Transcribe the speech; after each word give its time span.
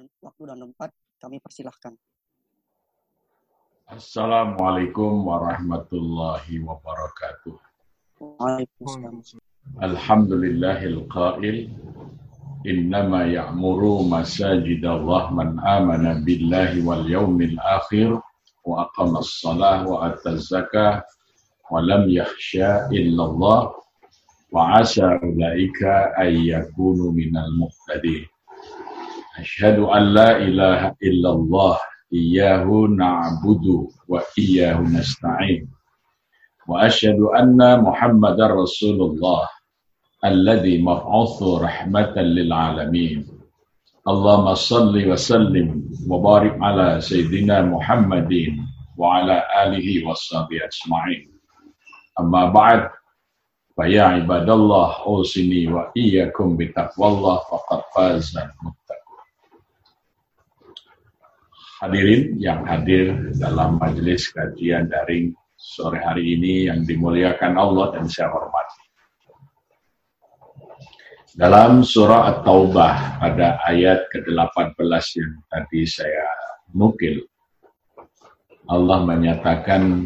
dan 0.00 0.08
waktu 0.24 0.42
dan 0.48 0.58
tempat 0.64 0.90
kami 1.20 1.36
persilahkan. 1.44 1.92
Assalamualaikum 3.84 5.28
warahmatullahi 5.28 6.56
wabarakatuh. 6.64 7.52
Waalaikumsalam. 8.16 9.20
Alhamdulillahil 9.76 11.04
qail 11.12 11.68
Innama 12.60 13.24
ya'muru 13.24 14.04
masajid 14.04 14.84
Allah 14.84 15.32
man 15.32 15.56
amana 15.64 16.20
billahi 16.20 16.84
wal 16.84 17.08
yawmil 17.08 17.56
akhir 17.56 18.20
wa 18.68 18.84
aqama 18.84 19.24
as-salah 19.24 19.84
wa 19.88 20.12
ata 20.12 20.36
zakah 20.36 21.00
wa 21.72 21.80
lam 21.80 22.04
yakhsha 22.08 22.88
illallah 22.92 23.72
wa 24.52 24.76
asa 24.76 25.16
أشهد 29.40 29.78
أن 29.78 30.02
لا 30.14 30.36
إله 30.36 30.80
إلا 31.02 31.30
الله 31.30 31.76
إياه 32.12 32.68
نعبد 32.98 33.66
وإياه 34.08 34.80
نستعين. 34.80 35.68
وأشهد 36.68 37.20
أن 37.40 37.80
محمد 37.82 38.40
رسول 38.40 38.98
الله 39.02 39.48
الذي 40.24 40.82
مبعوث 40.82 41.42
رحمة 41.42 42.14
للعالمين. 42.16 43.18
اللهم 44.08 44.54
صل 44.54 44.94
وسلم 45.10 45.66
وبارك 46.10 46.54
على 46.62 47.00
سيدنا 47.00 47.62
محمد 47.62 48.32
وعلى 48.96 49.36
آله 49.64 49.88
وصحبه 50.08 50.56
أجمعين. 50.68 51.30
أما 52.20 52.42
بعد 52.52 52.90
فيا 53.76 54.02
عباد 54.02 54.50
الله 54.50 54.88
أوصني 55.06 55.66
وإياكم 55.72 56.56
بتقوى 56.56 57.06
الله 57.08 57.36
فقد 57.50 57.80
فاز 57.96 58.36
المتقون 58.36 58.79
Hadirin 61.80 62.36
yang 62.36 62.60
hadir 62.68 63.32
dalam 63.40 63.80
majelis 63.80 64.28
kajian 64.36 64.92
daring 64.92 65.32
sore 65.56 65.96
hari 65.96 66.36
ini 66.36 66.68
yang 66.68 66.84
dimuliakan 66.84 67.56
Allah 67.56 67.96
dan 67.96 68.04
saya 68.04 68.28
hormati. 68.28 68.84
Dalam 71.32 71.80
surah 71.80 72.36
At-Taubah 72.36 73.16
pada 73.16 73.64
ayat 73.64 74.12
ke-18 74.12 74.76
yang 75.16 75.32
tadi 75.48 75.88
saya 75.88 76.28
nukil, 76.76 77.24
Allah 78.68 79.00
menyatakan 79.00 80.04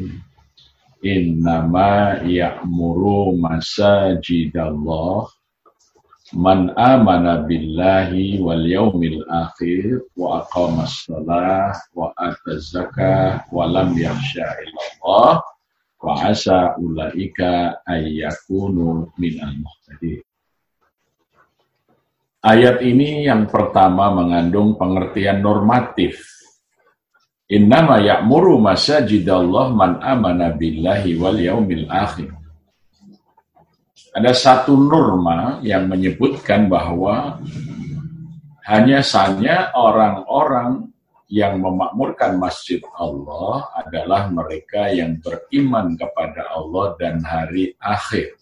innama 1.02 2.22
ya'muru 2.22 3.34
masajidallah 3.34 5.26
man 6.34 6.74
amana 6.74 7.46
billahi 7.46 8.42
wal 8.42 8.66
yaumil 8.66 9.22
akhir 9.30 10.02
wa 10.18 10.42
aqamas 10.42 11.06
shalah 11.06 11.78
wa 11.94 12.10
ataz 12.18 12.74
zakah 12.74 13.46
wa 13.54 13.70
lam 13.70 13.94
yakhsha 13.94 14.42
illallah 14.42 15.38
wa 16.02 16.12
asa 16.26 16.74
ulaika 16.82 17.78
ayyakunu 17.86 19.14
minal 19.14 19.54
muhtadin 19.62 20.20
Ayat 22.44 22.84
ini 22.84 23.24
yang 23.24 23.48
pertama 23.48 24.12
mengandung 24.12 24.76
pengertian 24.76 25.40
normatif. 25.40 26.20
Innama 27.48 27.96
ya'muru 28.04 28.60
masajidallah 28.60 29.72
man 29.72 29.96
amana 30.04 30.52
billahi 30.52 31.16
wal 31.16 31.40
yaumil 31.40 31.88
akhir 31.88 32.43
ada 34.14 34.30
satu 34.30 34.78
norma 34.78 35.58
yang 35.66 35.90
menyebutkan 35.90 36.70
bahwa 36.70 37.42
hanya 38.64 39.02
saja 39.02 39.74
orang-orang 39.74 40.94
yang 41.26 41.58
memakmurkan 41.58 42.38
masjid 42.38 42.78
Allah 42.94 43.66
adalah 43.74 44.30
mereka 44.30 44.86
yang 44.94 45.18
beriman 45.18 45.98
kepada 45.98 46.46
Allah 46.46 46.94
dan 46.94 47.26
hari 47.26 47.74
akhir. 47.82 48.38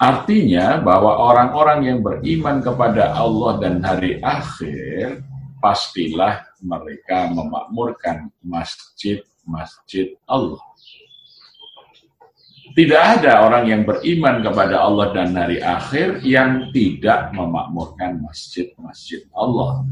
Artinya 0.00 0.80
bahwa 0.80 1.20
orang-orang 1.28 1.80
yang 1.84 1.98
beriman 2.00 2.64
kepada 2.64 3.12
Allah 3.12 3.60
dan 3.60 3.84
hari 3.84 4.22
akhir 4.24 5.20
pastilah 5.60 6.48
mereka 6.64 7.28
memakmurkan 7.28 8.30
masjid-masjid 8.40 10.14
Allah. 10.24 10.62
Tidak 12.78 13.04
ada 13.18 13.42
orang 13.42 13.66
yang 13.66 13.82
beriman 13.82 14.38
kepada 14.38 14.86
Allah 14.86 15.10
dan 15.10 15.34
hari 15.34 15.58
akhir 15.58 16.22
yang 16.22 16.70
tidak 16.70 17.34
memakmurkan 17.34 18.22
masjid-masjid 18.22 19.26
Allah. 19.34 19.82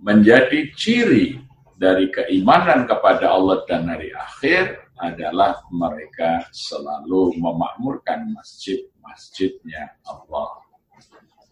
Menjadi 0.00 0.72
ciri 0.72 1.36
dari 1.76 2.08
keimanan 2.08 2.88
kepada 2.88 3.36
Allah 3.36 3.60
dan 3.68 3.84
hari 3.84 4.16
akhir 4.16 4.80
adalah 4.96 5.60
mereka 5.68 6.48
selalu 6.56 7.36
memakmurkan 7.36 8.32
masjid-masjidnya 8.32 9.92
Allah. 10.08 10.56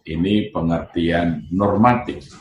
Ini 0.09 0.49
pengertian 0.49 1.45
normatif. 1.53 2.33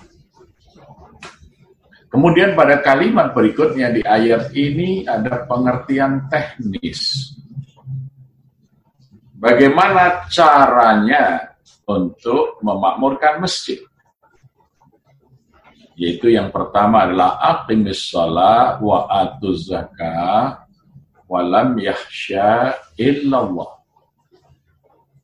Kemudian 2.13 2.53
pada 2.53 2.77
kalimat 2.77 3.33
berikutnya 3.33 3.89
di 3.89 4.05
ayat 4.05 4.53
ini 4.53 5.01
ada 5.09 5.49
pengertian 5.49 6.29
teknis. 6.29 7.33
Bagaimana 9.33 10.29
caranya 10.29 11.57
untuk 11.89 12.61
memakmurkan 12.61 13.41
masjid? 13.41 13.81
Yaitu 15.97 16.29
yang 16.29 16.53
pertama 16.53 17.09
adalah 17.09 17.41
aqimis 17.41 18.13
shalah 18.13 18.77
wa 18.77 19.09
atuz 19.09 19.73
zakah 19.73 20.69
wa 21.25 21.41
lam 21.41 21.81
yahsya 21.81 22.77
illallah. 22.93 23.73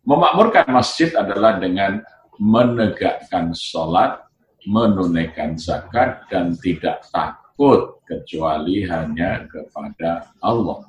Memakmurkan 0.09 0.65
masjid 0.73 1.13
adalah 1.13 1.61
dengan 1.61 2.01
menegakkan 2.41 3.53
sholat 3.53 4.28
menunaikan 4.69 5.57
zakat 5.57 6.29
dan 6.29 6.53
tidak 6.61 7.01
takut 7.09 7.97
kecuali 8.05 8.85
hanya 8.85 9.49
kepada 9.49 10.29
Allah. 10.37 10.85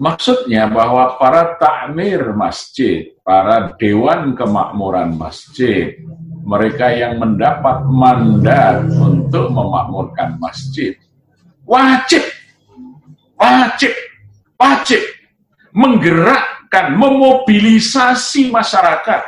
Maksudnya 0.00 0.70
bahwa 0.70 1.18
para 1.20 1.58
takmir 1.60 2.32
masjid, 2.32 3.12
para 3.20 3.76
dewan 3.76 4.32
kemakmuran 4.32 5.18
masjid, 5.18 5.92
mereka 6.40 6.88
yang 6.88 7.20
mendapat 7.20 7.84
mandat 7.84 8.88
untuk 8.96 9.52
memakmurkan 9.52 10.40
masjid, 10.40 10.96
wajib, 11.68 12.24
wajib, 13.36 13.92
wajib 14.56 15.02
menggerakkan, 15.76 16.96
memobilisasi 16.96 18.50
masyarakat 18.50 19.22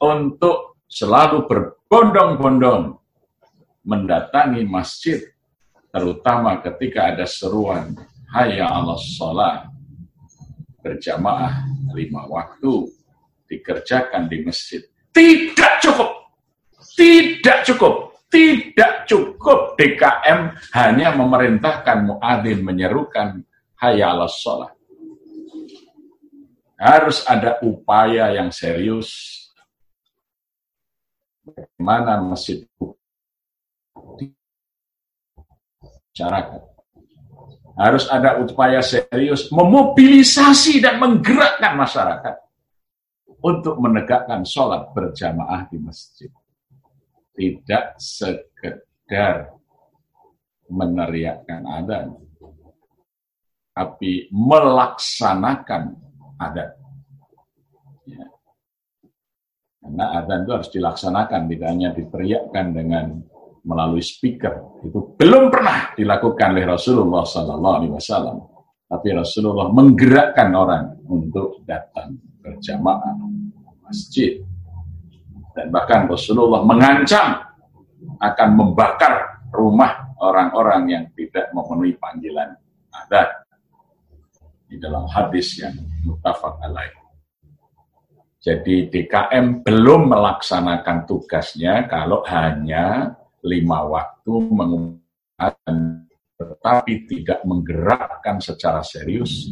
untuk 0.00 0.75
selalu 0.86 1.46
berbondong-bondong 1.50 2.98
mendatangi 3.86 4.66
masjid, 4.66 5.22
terutama 5.94 6.58
ketika 6.62 7.14
ada 7.14 7.26
seruan 7.26 7.94
Hayya 8.34 8.66
Allah 8.66 8.98
sholat 8.98 9.70
berjamaah 10.82 11.66
lima 11.94 12.26
waktu 12.26 12.90
dikerjakan 13.46 14.26
di 14.26 14.42
masjid. 14.42 14.82
Tidak 15.14 15.72
cukup, 15.82 16.10
tidak 16.98 17.62
cukup, 17.62 17.94
tidak 18.28 19.06
cukup 19.06 19.78
DKM 19.78 20.54
hanya 20.74 21.08
memerintahkan 21.14 22.10
muadzin 22.10 22.60
menyerukan 22.66 23.46
Hayya 23.78 24.10
Allah 24.10 24.30
sholat. 24.30 24.74
Harus 26.76 27.24
ada 27.24 27.56
upaya 27.64 28.36
yang 28.36 28.52
serius 28.52 29.45
bagaimana 31.46 32.20
masjid 32.26 32.66
masyarakat. 36.16 36.62
Harus 37.76 38.08
ada 38.08 38.40
upaya 38.40 38.80
serius 38.80 39.52
memobilisasi 39.52 40.80
dan 40.80 40.96
menggerakkan 40.96 41.76
masyarakat 41.76 42.36
untuk 43.44 43.76
menegakkan 43.76 44.48
sholat 44.48 44.88
berjamaah 44.96 45.68
di 45.68 45.76
masjid. 45.76 46.32
Tidak 47.36 48.00
sekedar 48.00 49.52
meneriakkan 50.72 51.68
adan, 51.68 52.16
tapi 53.76 54.32
melaksanakan 54.32 56.00
adat. 56.40 56.80
Ya. 58.08 58.24
Karena 59.86 60.18
adzan 60.18 60.42
itu 60.42 60.50
harus 60.50 60.70
dilaksanakan, 60.74 61.40
tidak 61.46 61.68
hanya 61.70 61.88
diteriakkan 61.94 62.66
dengan 62.74 63.22
melalui 63.62 64.02
speaker. 64.02 64.82
Itu 64.82 65.14
belum 65.14 65.46
pernah 65.46 65.94
dilakukan 65.94 66.58
oleh 66.58 66.66
Rasulullah 66.66 67.22
Sallallahu 67.22 67.76
Alaihi 67.78 67.94
Wasallam. 67.94 68.36
Tapi 68.86 69.08
Rasulullah 69.14 69.70
menggerakkan 69.70 70.50
orang 70.58 71.06
untuk 71.06 71.62
datang 71.62 72.18
berjamaah 72.42 73.14
masjid. 73.86 74.42
Dan 75.54 75.70
bahkan 75.70 76.10
Rasulullah 76.10 76.66
mengancam 76.66 77.46
akan 78.18 78.48
membakar 78.58 79.46
rumah 79.54 80.10
orang-orang 80.18 80.82
yang 80.90 81.04
tidak 81.14 81.46
memenuhi 81.54 81.94
panggilan 81.94 82.58
adat. 82.90 83.30
Di 84.66 84.82
dalam 84.82 85.06
hadis 85.06 85.62
yang 85.62 85.78
mutafak 86.02 86.58
alaih. 86.58 87.05
Jadi 88.36 88.92
DKM 88.92 89.66
belum 89.66 90.12
melaksanakan 90.12 91.08
tugasnya 91.08 91.88
kalau 91.90 92.22
hanya 92.28 93.16
lima 93.42 93.86
waktu 93.86 94.32
mengumumkan 94.32 96.06
tetapi 96.36 97.08
tidak 97.08 97.40
menggerakkan 97.48 98.36
secara 98.44 98.84
serius 98.84 99.48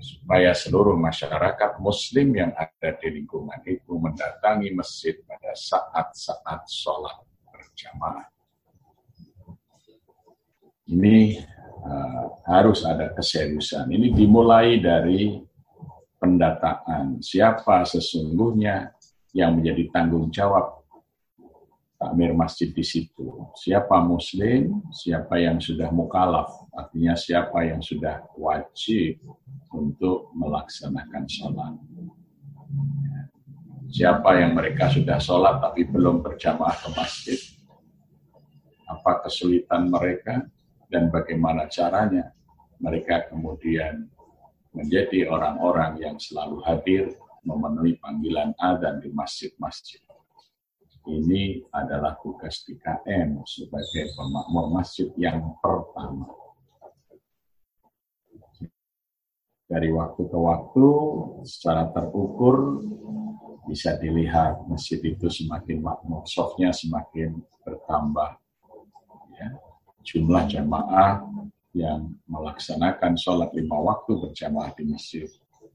supaya 0.00 0.56
seluruh 0.56 0.96
masyarakat 0.96 1.80
muslim 1.80 2.32
yang 2.32 2.52
ada 2.56 2.96
di 2.96 3.08
lingkungan 3.20 3.60
itu 3.64 3.92
mendatangi 3.92 4.72
masjid 4.72 5.16
pada 5.24 5.52
saat-saat 5.52 6.68
sholat 6.68 7.24
berjamaah. 7.48 8.28
Ini 10.84 11.40
uh, 11.88 12.24
harus 12.44 12.84
ada 12.84 13.12
keseriusan. 13.16 13.88
Ini 13.88 14.12
dimulai 14.12 14.80
dari 14.80 15.40
pendataan 16.24 17.20
siapa 17.20 17.84
sesungguhnya 17.84 18.96
yang 19.36 19.60
menjadi 19.60 19.92
tanggung 19.92 20.32
jawab 20.32 20.80
takmir 22.00 22.32
masjid 22.32 22.72
di 22.72 22.80
situ. 22.80 23.44
Siapa 23.52 24.00
muslim, 24.00 24.80
siapa 24.88 25.36
yang 25.36 25.60
sudah 25.60 25.92
mukalaf, 25.92 26.48
artinya 26.72 27.12
siapa 27.12 27.64
yang 27.68 27.84
sudah 27.84 28.24
wajib 28.40 29.20
untuk 29.68 30.32
melaksanakan 30.32 31.24
sholat. 31.28 31.76
Siapa 33.92 34.30
yang 34.40 34.56
mereka 34.56 34.88
sudah 34.88 35.20
sholat 35.20 35.60
tapi 35.60 35.84
belum 35.84 36.24
berjamaah 36.24 36.72
ke 36.72 36.88
masjid. 36.96 37.40
Apa 38.88 39.28
kesulitan 39.28 39.92
mereka 39.92 40.44
dan 40.88 41.12
bagaimana 41.12 41.68
caranya 41.68 42.32
mereka 42.80 43.28
kemudian 43.28 44.12
menjadi 44.74 45.30
orang-orang 45.30 46.02
yang 46.02 46.16
selalu 46.18 46.58
hadir 46.66 47.14
memenuhi 47.46 47.96
panggilan 48.02 48.52
adzan 48.58 48.98
di 48.98 49.08
masjid-masjid 49.14 50.02
ini 51.04 51.60
adalah 51.68 52.16
tugas 52.24 52.64
DKM 52.64 53.44
sebagai 53.44 54.16
pemakmur 54.16 54.72
masjid 54.72 55.12
yang 55.20 55.52
pertama. 55.60 56.32
Dari 59.68 59.88
waktu 59.92 60.22
ke 60.28 60.38
waktu, 60.38 60.86
secara 61.44 61.92
terukur, 61.92 62.84
bisa 63.64 63.96
dilihat 63.96 64.64
masjid 64.68 65.00
itu 65.00 65.28
semakin 65.28 65.80
makmur, 65.80 66.24
softnya 66.28 66.72
semakin 66.72 67.40
bertambah. 67.64 68.40
Ya. 69.36 69.48
Jumlah 70.04 70.44
jamaah 70.52 71.24
yang 71.74 72.14
melaksanakan 72.30 73.18
sholat 73.18 73.50
lima 73.52 73.76
waktu 73.82 74.14
berjamaah 74.14 74.70
di 74.78 74.86
masjid 74.86 75.26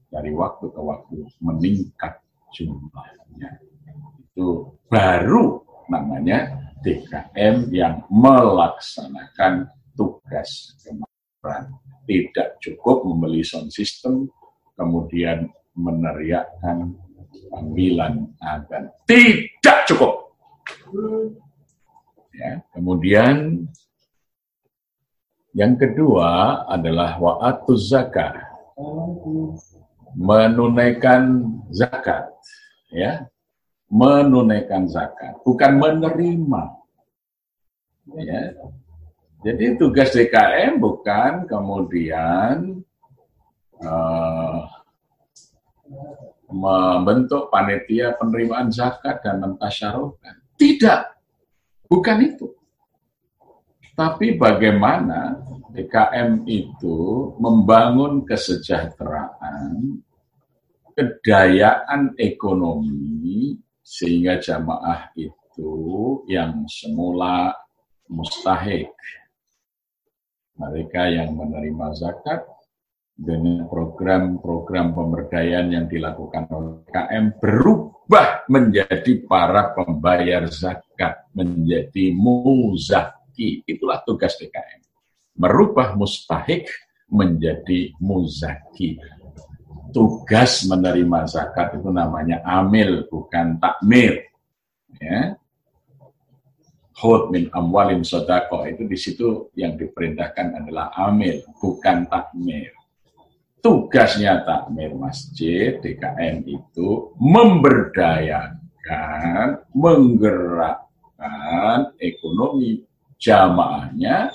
dari 0.08 0.32
waktu 0.32 0.72
ke 0.72 0.80
waktu 0.80 1.28
meningkat 1.38 2.18
jumlahnya 2.56 3.60
itu 4.32 4.72
baru 4.88 5.60
namanya 5.92 6.70
DKM 6.80 7.68
yang 7.74 8.00
melaksanakan 8.08 9.68
tugas 9.92 10.72
kemakmuran. 10.80 11.76
Tidak 12.08 12.48
cukup 12.58 13.04
membeli 13.04 13.44
sound 13.44 13.70
system, 13.70 14.26
kemudian 14.74 15.46
meneriakkan 15.76 16.96
panggilan 17.52 18.32
agan. 18.40 18.88
Tidak 19.04 19.78
cukup. 19.92 20.34
Ya, 22.34 22.64
kemudian 22.72 23.68
yang 25.56 25.74
kedua 25.74 26.62
adalah 26.70 27.18
wa'atuz 27.18 27.90
zakat. 27.90 28.34
Menunaikan 30.14 31.46
zakat. 31.70 32.30
Ya, 32.90 33.30
menunaikan 33.90 34.86
zakat, 34.86 35.42
bukan 35.42 35.82
menerima. 35.82 36.62
Ya. 38.22 38.54
Jadi 39.40 39.74
tugas 39.80 40.14
DKM 40.14 40.78
bukan 40.78 41.48
kemudian 41.48 42.82
uh, 43.82 44.62
membentuk 46.50 47.48
panitia 47.50 48.14
penerimaan 48.14 48.70
zakat 48.70 49.22
dan 49.26 49.42
mentasyaruhkan. 49.42 50.38
Tidak, 50.54 51.00
bukan 51.88 52.18
itu. 52.20 52.46
Tapi 54.00 54.40
bagaimana 54.40 55.36
DKM 55.76 56.48
itu 56.48 57.36
membangun 57.36 58.24
kesejahteraan, 58.24 60.00
kedayaan 60.96 62.16
ekonomi 62.16 63.60
sehingga 63.84 64.40
jamaah 64.40 65.12
itu 65.20 65.72
yang 66.32 66.64
semula 66.64 67.52
mustahik. 68.08 68.88
Mereka 70.56 71.02
yang 71.20 71.36
menerima 71.36 71.92
zakat 71.92 72.48
dengan 73.20 73.68
program-program 73.68 74.96
pemberdayaan 74.96 75.76
yang 75.76 75.86
dilakukan 75.92 76.48
oleh 76.48 76.88
KM 76.88 77.36
berubah 77.36 78.48
menjadi 78.48 79.12
para 79.28 79.76
pembayar 79.76 80.48
zakat, 80.48 81.28
menjadi 81.36 82.16
muzaki. 83.40 83.64
Itulah 83.64 84.04
tugas 84.04 84.36
DKM. 84.36 84.84
Merubah 85.40 85.96
mustahik 85.96 86.68
menjadi 87.08 87.96
muzaki 87.98 89.00
tugas 89.90 90.62
menerima 90.70 91.26
zakat 91.26 91.74
itu 91.78 91.90
namanya 91.90 92.42
amil, 92.46 93.06
bukan 93.10 93.58
takmir. 93.58 94.22
Ya. 95.02 95.34
Hud 97.00 97.32
min 97.32 97.48
amwalin 97.50 98.04
sodako 98.06 98.68
itu 98.68 98.84
di 98.86 98.94
situ 98.94 99.50
yang 99.58 99.74
diperintahkan 99.74 100.62
adalah 100.62 100.94
amil, 100.94 101.42
bukan 101.58 102.06
takmir. 102.06 102.70
Tugasnya 103.60 104.40
takmir 104.46 104.94
masjid 104.96 105.76
DKM 105.80 106.44
itu 106.48 107.12
memberdayakan, 107.20 109.58
menggerakkan 109.74 111.92
ekonomi 112.00 112.86
jamaahnya 113.20 114.32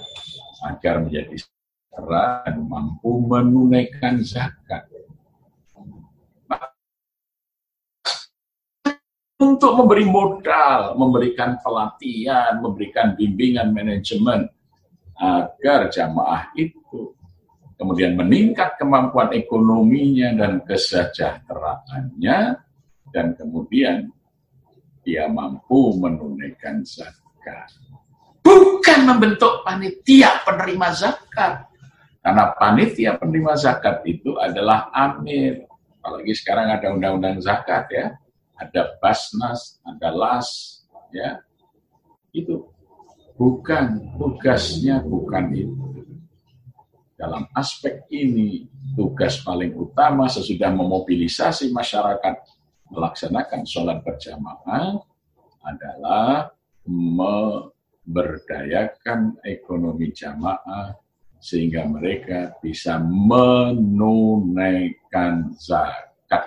agar 0.63 1.01
menjadi 1.01 1.42
dan 1.96 2.56
mampu 2.68 3.24
menunaikan 3.25 4.22
zakat. 4.22 4.86
untuk 9.36 9.72
memberi 9.77 10.06
modal, 10.08 10.96
memberikan 10.96 11.60
pelatihan, 11.60 12.60
memberikan 12.60 13.13
bimbingan 13.13 13.72
manajemen 13.72 14.48
agar 15.15 15.88
jamaah 15.92 16.51
itu 16.60 17.15
kemudian 17.80 18.15
meningkat 18.20 18.75
kemampuan 18.80 19.32
ekonominya 19.32 20.36
dan 20.36 20.54
kesejahteraannya 20.63 22.39
dan 23.12 23.25
kemudian 23.36 24.12
dia 25.08 25.30
mampu 25.32 25.96
menunaikan 26.00 26.84
zakat. 26.84 27.72
Bukan 28.46 29.00
membentuk 29.10 29.66
panitia 29.66 30.46
penerima 30.46 30.94
zakat. 30.94 31.66
Karena 32.22 32.54
panitia 32.54 33.18
penerima 33.18 33.58
zakat 33.58 34.06
itu 34.06 34.38
adalah 34.38 34.94
amir. 34.94 35.66
Apalagi 36.00 36.38
sekarang 36.38 36.70
ada 36.70 36.94
undang-undang 36.94 37.42
zakat 37.42 37.90
ya 37.90 38.14
ada 38.56 38.96
basnas, 39.04 39.80
ada 39.84 40.10
las, 40.16 40.82
ya 41.12 41.40
itu 42.32 42.64
bukan 43.36 44.16
tugasnya 44.16 45.04
bukan 45.04 45.46
itu. 45.52 45.86
Dalam 47.16 47.48
aspek 47.56 48.04
ini 48.12 48.68
tugas 48.96 49.40
paling 49.40 49.72
utama 49.75 50.28
sesudah 50.28 50.68
memobilisasi 50.75 51.72
masyarakat 51.72 52.36
melaksanakan 52.92 53.64
sholat 53.64 54.04
berjamaah 54.04 55.00
adalah 55.64 56.52
memberdayakan 58.06 59.42
ekonomi 59.42 60.14
jamaah 60.14 60.94
sehingga 61.42 61.90
mereka 61.90 62.54
bisa 62.62 63.02
menunaikan 63.02 63.82
zakat 65.58 66.46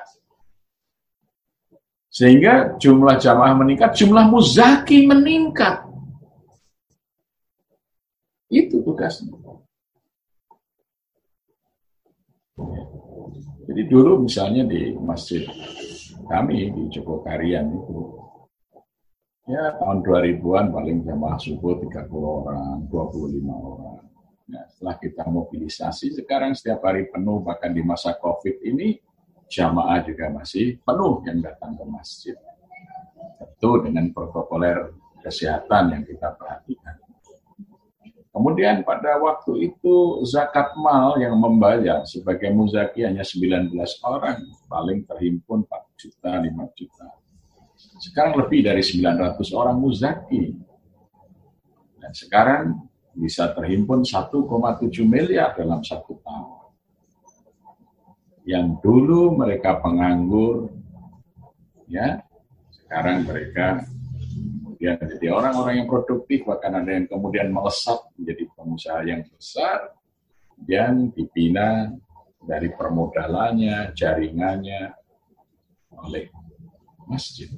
sehingga 2.08 2.74
jumlah 2.82 3.14
jamaah 3.14 3.54
meningkat, 3.54 3.94
jumlah 3.94 4.26
muzaki 4.26 5.06
meningkat. 5.06 5.86
Itu 8.50 8.82
tugasnya. 8.82 9.38
Jadi 13.68 13.82
dulu 13.86 14.24
misalnya 14.26 14.66
di 14.66 14.96
masjid 14.98 15.46
kami 16.26 16.74
di 16.74 16.82
Jogokarian 16.90 17.70
itu 17.70 18.18
ya 19.48 19.74
tahun 19.80 20.04
2000-an 20.04 20.66
paling 20.70 20.98
jamaah 21.08 21.40
subuh 21.40 21.80
30 21.80 22.12
orang, 22.12 22.84
25 22.92 23.48
orang. 23.48 24.04
Nah, 24.48 24.64
setelah 24.68 24.96
kita 24.96 25.24
mobilisasi, 25.28 26.16
sekarang 26.16 26.56
setiap 26.56 26.84
hari 26.84 27.08
penuh, 27.08 27.44
bahkan 27.44 27.72
di 27.72 27.84
masa 27.84 28.16
COVID 28.16 28.64
ini, 28.64 28.96
jamaah 29.48 30.04
juga 30.04 30.32
masih 30.32 30.80
penuh 30.84 31.24
yang 31.24 31.40
datang 31.40 31.76
ke 31.76 31.84
masjid. 31.88 32.36
Tentu 33.40 33.84
dengan 33.84 34.08
protokoler 34.12 34.92
kesehatan 35.20 35.96
yang 35.96 36.04
kita 36.04 36.32
perhatikan. 36.36 36.96
Kemudian 38.28 38.86
pada 38.86 39.18
waktu 39.18 39.72
itu 39.72 40.22
zakat 40.22 40.78
mal 40.78 41.18
yang 41.18 41.34
membayar 41.34 42.06
sebagai 42.06 42.54
muzaki 42.54 43.02
hanya 43.02 43.26
19 43.26 43.74
orang, 44.06 44.46
paling 44.70 45.02
terhimpun 45.10 45.66
4 45.66 45.98
juta, 45.98 46.30
5 46.38 46.78
juta. 46.78 47.17
Sekarang 47.78 48.34
lebih 48.42 48.66
dari 48.66 48.82
900 48.82 49.38
orang 49.54 49.78
muzaki. 49.78 50.50
Dan 51.98 52.12
sekarang 52.14 52.62
bisa 53.14 53.50
terhimpun 53.54 54.02
1,7 54.02 54.34
miliar 55.06 55.54
dalam 55.54 55.82
satu 55.82 56.18
tahun. 56.22 56.58
Yang 58.48 58.66
dulu 58.80 59.36
mereka 59.36 59.78
penganggur, 59.78 60.72
ya 61.86 62.22
sekarang 62.72 63.28
mereka 63.28 63.84
kemudian 64.78 64.96
jadi 64.96 65.26
orang-orang 65.34 65.74
yang 65.84 65.88
produktif, 65.90 66.46
bahkan 66.48 66.80
ada 66.80 66.90
yang 66.94 67.04
kemudian 67.10 67.50
melesat 67.52 67.98
menjadi 68.16 68.44
pengusaha 68.56 69.00
yang 69.04 69.20
besar, 69.26 69.92
yang 70.64 71.12
dibina 71.12 71.92
dari 72.40 72.72
permodalannya, 72.72 73.92
jaringannya 73.92 74.94
oleh 75.98 76.30
masjid. 77.08 77.48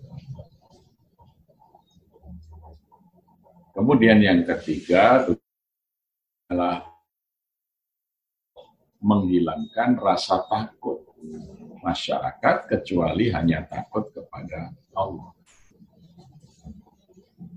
Kemudian 3.74 4.22
yang 4.22 4.46
ketiga 4.46 5.26
adalah 6.46 6.86
menghilangkan 9.00 9.96
rasa 9.98 10.44
takut 10.46 11.02
masyarakat 11.80 12.68
kecuali 12.68 13.32
hanya 13.32 13.64
takut 13.64 14.12
kepada 14.12 14.70
Allah. 14.92 15.32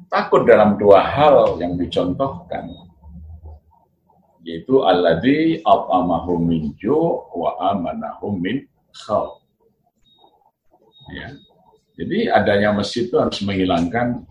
Takut 0.08 0.46
dalam 0.46 0.78
dua 0.78 1.02
hal 1.02 1.58
yang 1.58 1.74
dicontohkan, 1.76 2.70
yaitu 4.46 4.86
alladzi 4.86 5.60
at'amahum 5.66 6.40
min 6.46 6.64
wa 7.34 7.52
amanahum 7.74 8.38
min 8.40 8.64
khawf. 8.94 9.42
Ya. 11.12 11.34
Jadi 11.94 12.26
adanya 12.26 12.74
masjid 12.74 13.06
itu 13.06 13.16
harus 13.22 13.38
menghilangkan 13.46 14.26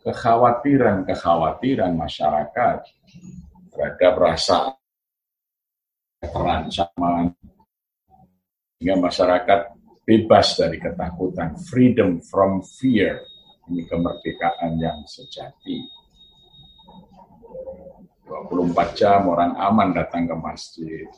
kekhawatiran-kekhawatiran 0.00 1.92
masyarakat 1.92 2.78
terhadap 3.72 4.14
rasa 4.16 4.72
terancam 6.24 6.88
sehingga 8.80 8.96
masyarakat 9.00 9.60
bebas 10.04 10.60
dari 10.60 10.76
ketakutan, 10.76 11.56
freedom 11.68 12.20
from 12.20 12.60
fear 12.60 13.20
ini 13.72 13.84
kemerdekaan 13.88 14.76
yang 14.76 15.00
sejati. 15.08 15.88
24 18.28 18.96
jam 18.96 19.28
orang 19.28 19.56
aman 19.56 19.96
datang 19.96 20.28
ke 20.28 20.36
masjid. 20.36 21.08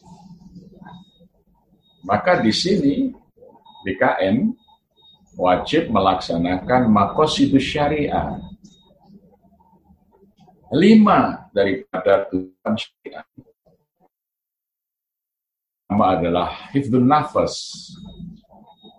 Maka 2.06 2.38
di 2.38 2.54
sini 2.54 3.10
BKN 3.82 4.65
wajib 5.36 5.92
melaksanakan 5.92 6.88
makosidus 6.88 7.62
syariah. 7.62 8.40
Lima 10.74 11.46
daripada 11.54 12.26
tujuan 12.26 12.74
syariah 12.74 13.24
Pertama 15.86 16.18
adalah 16.18 16.50
hifdun 16.74 17.06
nafas, 17.06 17.54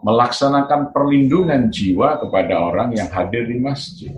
melaksanakan 0.08 0.96
perlindungan 0.96 1.68
jiwa 1.68 2.16
kepada 2.16 2.64
orang 2.64 2.96
yang 2.96 3.12
hadir 3.12 3.44
di 3.44 3.60
masjid. 3.60 4.16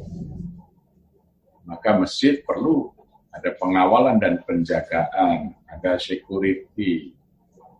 Maka 1.66 1.98
masjid 1.98 2.46
perlu 2.46 2.94
ada 3.34 3.52
pengawalan 3.58 4.22
dan 4.22 4.38
penjagaan, 4.46 5.58
ada 5.66 5.98
security, 5.98 7.18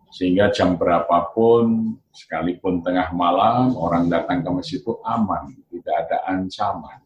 sehingga 0.10 0.50
jam 0.50 0.74
berapapun, 0.74 1.94
sekalipun 2.10 2.82
tengah 2.82 3.14
malam, 3.14 3.78
orang 3.78 4.10
datang 4.10 4.42
ke 4.42 4.50
masjid 4.50 4.82
itu 4.82 4.98
aman, 5.06 5.54
tidak 5.70 5.96
ada 6.06 6.18
ancaman. 6.26 7.00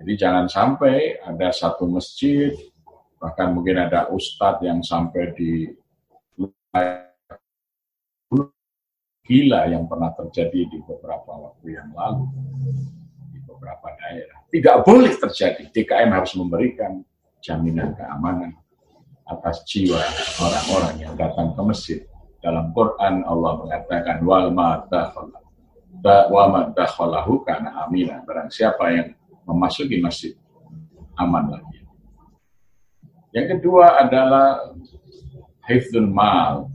Jadi 0.00 0.12
jangan 0.16 0.48
sampai 0.48 1.20
ada 1.20 1.52
satu 1.52 1.88
masjid, 1.88 2.52
bahkan 3.20 3.52
mungkin 3.52 3.80
ada 3.80 4.08
ustadz 4.12 4.64
yang 4.64 4.80
sampai 4.80 5.32
di 5.36 5.68
gila 9.30 9.68
yang 9.68 9.84
pernah 9.86 10.10
terjadi 10.16 10.66
di 10.66 10.78
beberapa 10.82 11.32
waktu 11.36 11.76
yang 11.76 11.92
lalu 11.92 12.26
di 13.30 13.38
beberapa 13.44 13.92
daerah. 13.94 14.40
Tidak 14.48 14.76
boleh 14.82 15.12
terjadi. 15.14 15.68
DKM 15.70 16.10
harus 16.10 16.32
memberikan 16.34 17.04
jaminan 17.38 17.92
keamanan 17.94 18.56
atas 19.30 19.62
jiwa 19.64 20.02
orang-orang 20.42 20.94
yang 20.98 21.14
datang 21.14 21.54
ke 21.54 21.62
masjid. 21.62 22.00
Dalam 22.42 22.74
Quran 22.74 23.22
Allah 23.22 23.52
mengatakan 23.62 24.24
wal 24.26 24.50
ma 24.50 24.82
wa 26.04 26.44
ma 26.50 26.60
dakhalahu 26.74 27.44
kana 27.46 27.86
amina. 27.86 28.24
Barang 28.26 28.50
siapa 28.50 28.90
yang 28.90 29.08
memasuki 29.46 30.02
masjid 30.02 30.34
aman 31.20 31.52
lagi. 31.58 31.84
Yang 33.30 33.58
kedua 33.58 34.02
adalah 34.02 34.74
hifdun 35.70 36.10
mal, 36.10 36.66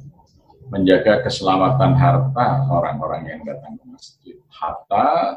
menjaga 0.72 1.26
keselamatan 1.28 1.98
harta 2.00 2.64
orang-orang 2.72 3.28
yang 3.28 3.42
datang 3.44 3.76
ke 3.76 3.86
masjid. 3.92 4.36
Harta, 4.48 5.36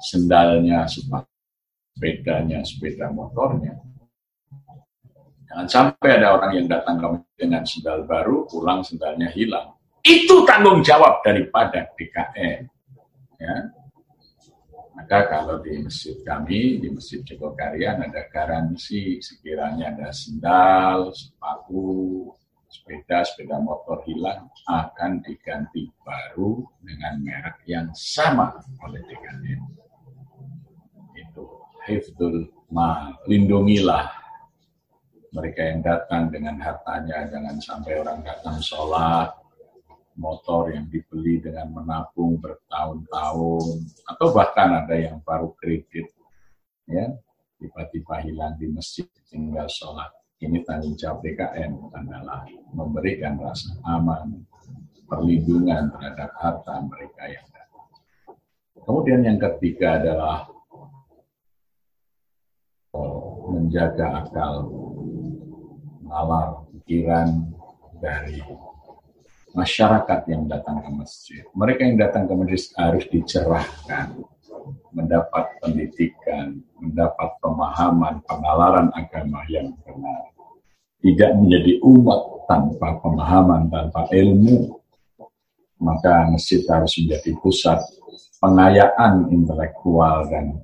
sendalnya, 0.00 0.88
sepedanya, 0.88 2.64
sepeda 2.64 3.12
motornya. 3.12 3.76
Jangan 5.48 5.66
sampai 5.68 6.20
ada 6.20 6.36
orang 6.36 6.52
yang 6.60 6.66
datang 6.68 7.00
masjid 7.00 7.24
dengan 7.40 7.64
sendal 7.64 8.04
baru, 8.04 8.44
pulang 8.52 8.84
sendalnya 8.84 9.32
hilang. 9.32 9.72
Itu 10.04 10.44
tanggung 10.44 10.84
jawab 10.84 11.24
daripada 11.24 11.88
DKM. 11.96 12.68
Ya. 13.40 13.56
Maka 14.92 15.30
kalau 15.30 15.62
di 15.64 15.78
masjid 15.80 16.18
kami, 16.26 16.82
di 16.82 16.90
Masjid 16.90 17.22
Jogokarian 17.22 18.02
ada 18.02 18.26
garansi 18.34 19.22
sekiranya 19.22 19.94
ada 19.94 20.10
sendal, 20.10 21.14
sepatu, 21.14 22.28
sepeda, 22.66 23.22
sepeda 23.22 23.62
motor 23.62 24.02
hilang 24.04 24.50
akan 24.66 25.22
diganti 25.22 25.86
baru 26.02 26.66
dengan 26.82 27.14
merek 27.22 27.62
yang 27.64 27.88
sama 27.94 28.58
oleh 28.84 29.00
DKM. 29.06 29.62
Itu 31.14 31.46
hifdul 31.86 32.50
ma, 32.74 33.14
lindungilah 33.30 34.27
mereka 35.32 35.60
yang 35.60 35.80
datang 35.84 36.32
dengan 36.32 36.56
hartanya, 36.60 37.28
jangan 37.28 37.56
sampai 37.60 37.92
orang 38.00 38.20
datang 38.24 38.56
sholat, 38.62 39.32
motor 40.16 40.72
yang 40.72 40.88
dibeli 40.88 41.38
dengan 41.38 41.70
menabung 41.72 42.40
bertahun-tahun, 42.40 43.76
atau 44.08 44.26
bahkan 44.32 44.84
ada 44.84 44.96
yang 44.96 45.20
baru 45.22 45.52
kredit, 45.58 46.10
ya 46.88 47.12
tiba-tiba 47.58 48.22
hilang 48.22 48.54
di 48.54 48.70
masjid 48.70 49.04
tinggal 49.26 49.66
sholat 49.66 50.14
ini 50.38 50.62
tanggung 50.62 50.94
jawab 50.94 51.18
BKN 51.26 51.90
adalah 51.98 52.46
memberikan 52.70 53.42
rasa 53.42 53.74
aman, 53.82 54.46
perlindungan 55.10 55.90
terhadap 55.90 56.30
harta 56.38 56.78
mereka 56.86 57.26
yang 57.26 57.46
datang. 57.50 57.90
Kemudian 58.78 59.20
yang 59.26 59.38
ketiga 59.42 59.98
adalah 59.98 60.46
oh, 62.94 63.50
menjaga 63.50 64.22
akal, 64.22 64.70
nalar, 66.08 66.64
pikiran 66.72 67.52
dari 68.00 68.40
masyarakat 69.52 70.20
yang 70.28 70.48
datang 70.48 70.80
ke 70.80 70.90
masjid. 70.92 71.42
Mereka 71.52 71.80
yang 71.84 71.96
datang 72.00 72.24
ke 72.24 72.34
masjid 72.34 72.62
harus 72.80 73.04
dicerahkan, 73.12 74.16
mendapat 74.92 75.44
pendidikan, 75.60 76.60
mendapat 76.80 77.36
pemahaman, 77.44 78.24
penalaran 78.24 78.88
agama 78.96 79.44
yang 79.52 79.72
benar. 79.84 80.32
Tidak 80.98 81.30
menjadi 81.38 81.78
umat 81.86 82.48
tanpa 82.50 82.98
pemahaman, 82.98 83.70
tanpa 83.70 84.10
ilmu. 84.10 84.74
Maka 85.78 86.26
masjid 86.26 86.58
harus 86.66 86.90
menjadi 86.98 87.38
pusat 87.38 87.78
pengayaan 88.42 89.30
intelektual 89.30 90.26
dan 90.26 90.58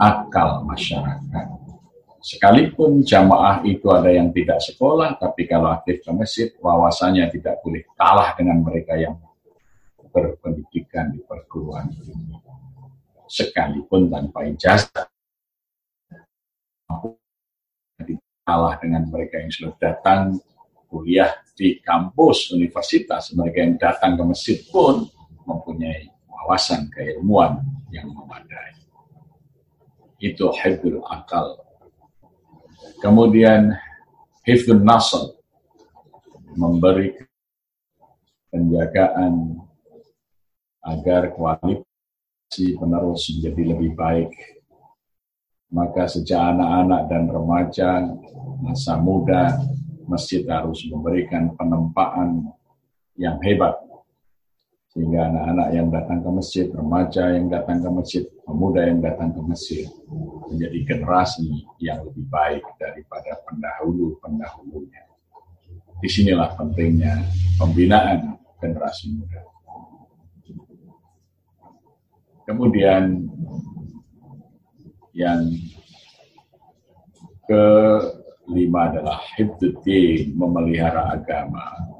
akal 0.00 0.64
masyarakat. 0.64 1.63
Sekalipun 2.24 3.04
jamaah 3.04 3.60
itu 3.68 3.84
ada 3.92 4.08
yang 4.08 4.32
tidak 4.32 4.56
sekolah, 4.64 5.20
tapi 5.20 5.44
kalau 5.44 5.68
aktif 5.76 6.00
ke 6.00 6.08
masjid, 6.08 6.48
wawasannya 6.56 7.28
tidak 7.28 7.60
boleh 7.60 7.84
kalah 8.00 8.32
dengan 8.32 8.64
mereka 8.64 8.96
yang 8.96 9.20
berpendidikan 10.08 11.12
di 11.12 11.20
perguruan. 11.20 11.92
Sekalipun 13.28 14.08
tanpa 14.08 14.48
ijazah. 14.48 15.04
Kalah 18.44 18.76
dengan 18.80 19.04
mereka 19.12 19.44
yang 19.44 19.52
sudah 19.52 19.76
datang 19.76 20.40
kuliah 20.88 21.28
di 21.52 21.76
kampus 21.84 22.56
universitas, 22.56 23.36
mereka 23.36 23.68
yang 23.68 23.76
datang 23.76 24.16
ke 24.16 24.24
masjid 24.24 24.58
pun 24.72 25.04
mempunyai 25.44 26.08
wawasan 26.24 26.88
keilmuan 26.88 27.60
yang 27.92 28.08
memadai. 28.08 28.80
Itu 30.20 30.52
hibdul 30.56 31.04
akal. 31.04 31.63
Kemudian 33.04 33.76
hifdun 34.48 34.80
nasl, 34.80 35.36
memberi 36.56 37.12
penjagaan 38.48 39.58
agar 40.80 41.32
kualifikasi 41.34 42.78
penerus 42.78 43.28
menjadi 43.34 43.62
lebih 43.74 43.90
baik. 43.98 44.32
Maka 45.74 46.06
sejak 46.06 46.54
anak-anak 46.54 47.02
dan 47.10 47.22
remaja, 47.26 47.90
masa 48.62 48.94
muda, 48.94 49.58
masjid 50.06 50.46
harus 50.46 50.86
memberikan 50.86 51.50
penempaan 51.58 52.46
yang 53.18 53.36
hebat. 53.42 53.83
Sehingga 54.94 55.26
anak-anak 55.26 55.68
yang 55.74 55.90
datang 55.90 56.22
ke 56.22 56.30
masjid, 56.30 56.66
remaja 56.70 57.34
yang 57.34 57.50
datang 57.50 57.82
ke 57.82 57.90
masjid, 57.90 58.22
pemuda 58.46 58.86
yang 58.86 59.02
datang 59.02 59.34
ke 59.34 59.40
masjid, 59.42 59.90
menjadi 60.46 60.78
generasi 60.86 61.66
yang 61.82 61.98
lebih 62.06 62.22
baik 62.30 62.62
daripada 62.78 63.34
pendahulu-pendahulunya. 63.42 65.02
Di 65.98 66.06
sinilah 66.06 66.54
pentingnya 66.54 67.26
pembinaan 67.58 68.38
generasi 68.62 69.18
muda. 69.18 69.42
Kemudian 72.46 73.24
yang 75.10 75.42
kelima 77.50 78.94
adalah 78.94 79.18
hibduddin, 79.34 80.38
memelihara 80.38 81.18
agama. 81.18 81.93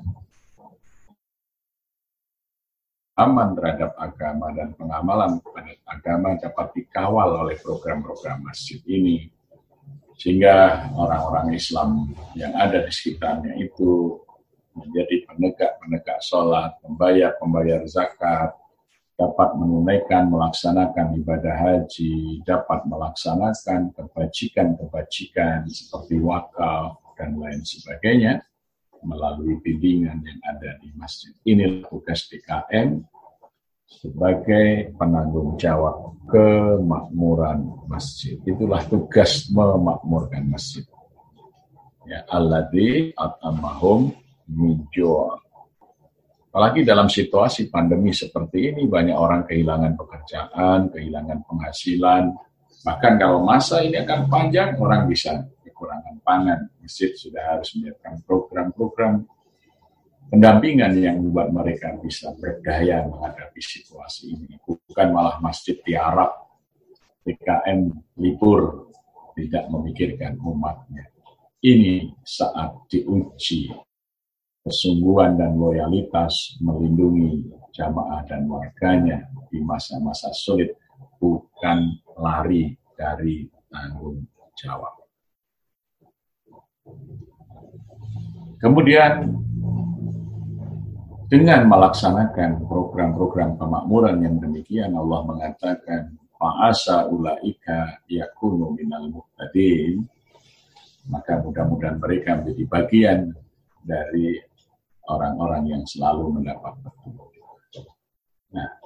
Aman 3.15 3.55
terhadap 3.55 3.95
agama 3.95 4.51
dan 4.51 4.75
pengamalan 4.75 5.39
kepada 5.39 5.71
agama 5.87 6.35
dapat 6.35 6.67
dikawal 6.75 7.47
oleh 7.47 7.55
program-program 7.63 8.43
masjid 8.43 8.83
ini. 8.91 9.31
Sehingga 10.19 10.91
orang-orang 10.99 11.55
Islam 11.55 12.11
yang 12.35 12.51
ada 12.59 12.83
di 12.83 12.91
sekitarnya 12.91 13.55
itu 13.63 14.19
menjadi 14.75 15.31
penegak-penegak 15.31 16.19
sholat, 16.27 16.75
pembayar-pembayar 16.83 17.87
zakat, 17.87 18.51
dapat 19.15 19.55
menunaikan, 19.55 20.27
melaksanakan 20.27 21.15
ibadah 21.23 21.55
haji, 21.55 22.43
dapat 22.43 22.83
melaksanakan 22.83 23.95
kebajikan-kebajikan 23.95 25.71
seperti 25.71 26.19
wakaf 26.19 26.99
dan 27.15 27.39
lain 27.39 27.63
sebagainya 27.63 28.43
melalui 29.05 29.61
bimbingan 29.61 30.21
yang 30.25 30.41
ada 30.45 30.81
di 30.81 30.91
masjid. 30.97 31.33
Ini 31.45 31.85
tugas 31.87 32.27
DKM 32.29 33.01
sebagai 33.85 34.97
penanggung 34.97 35.55
jawab 35.61 36.19
kemakmuran 36.29 37.87
masjid. 37.87 38.41
Itulah 38.43 38.83
tugas 38.89 39.49
memakmurkan 39.53 40.49
masjid. 40.49 40.85
Ya, 42.05 42.21
alladzi 42.29 43.17
atamahum 43.17 44.13
min 44.49 44.85
Apalagi 46.55 46.87
dalam 46.87 47.11
situasi 47.11 47.67
pandemi 47.67 48.15
seperti 48.15 48.71
ini, 48.71 48.87
banyak 48.87 49.17
orang 49.19 49.43
kehilangan 49.43 49.99
pekerjaan, 49.99 50.87
kehilangan 50.87 51.43
penghasilan. 51.51 52.31
Bahkan 52.87 53.13
kalau 53.19 53.43
masa 53.43 53.83
ini 53.83 53.99
akan 53.99 54.31
panjang, 54.31 54.79
orang 54.79 55.11
bisa 55.11 55.35
kekurangan 55.75 56.23
pangan. 56.23 56.71
Masjid 56.79 57.11
sudah 57.19 57.43
harus 57.59 57.75
menyiapkan 57.75 58.23
program-program 58.23 59.27
pendampingan 60.31 60.95
yang 61.03 61.19
membuat 61.19 61.51
mereka 61.51 61.99
bisa 61.99 62.31
berdaya 62.39 63.03
menghadapi 63.11 63.59
situasi 63.59 64.39
ini. 64.39 64.55
Bukan 64.63 65.11
malah 65.11 65.43
masjid 65.43 65.75
tiarap, 65.83 66.47
PKM 67.27 67.91
libur, 68.23 68.95
tidak 69.35 69.67
memikirkan 69.67 70.39
umatnya. 70.39 71.11
Ini 71.59 72.15
saat 72.23 72.87
diuji 72.87 73.73
kesungguhan 74.65 75.37
dan 75.37 75.61
loyalitas 75.61 76.57
melindungi 76.63 77.53
jamaah 77.75 78.25
dan 78.25 78.49
warganya 78.49 79.29
di 79.53 79.61
masa-masa 79.61 80.33
sulit 80.33 80.73
bukan 81.21 82.01
lari 82.21 82.77
dari 82.97 83.49
tanggung 83.69 84.25
jawab. 84.57 85.04
Kemudian 88.61 89.29
dengan 91.29 91.67
melaksanakan 91.69 92.65
program-program 92.65 93.61
kemakmuran 93.61 94.23
yang 94.23 94.37
demikian 94.41 94.93
Allah 94.97 95.21
mengatakan 95.25 96.17
fa'asa 96.37 97.09
ulaika 97.09 98.01
yakunu 98.09 98.77
minal 98.77 99.09
muhtadin 99.11 100.05
maka 101.09 101.41
mudah-mudahan 101.41 102.01
mereka 102.01 102.41
menjadi 102.41 102.65
bagian 102.65 103.21
dari 103.85 104.41
orang-orang 105.05 105.77
yang 105.77 105.85
selalu 105.85 106.41
mendapat 106.41 106.73
petunjuk. 106.81 107.29
Nah, 108.57 108.81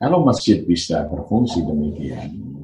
kalau 0.00 0.24
masjid 0.24 0.64
bisa 0.64 1.04
berfungsi 1.04 1.60
demikian, 1.60 2.59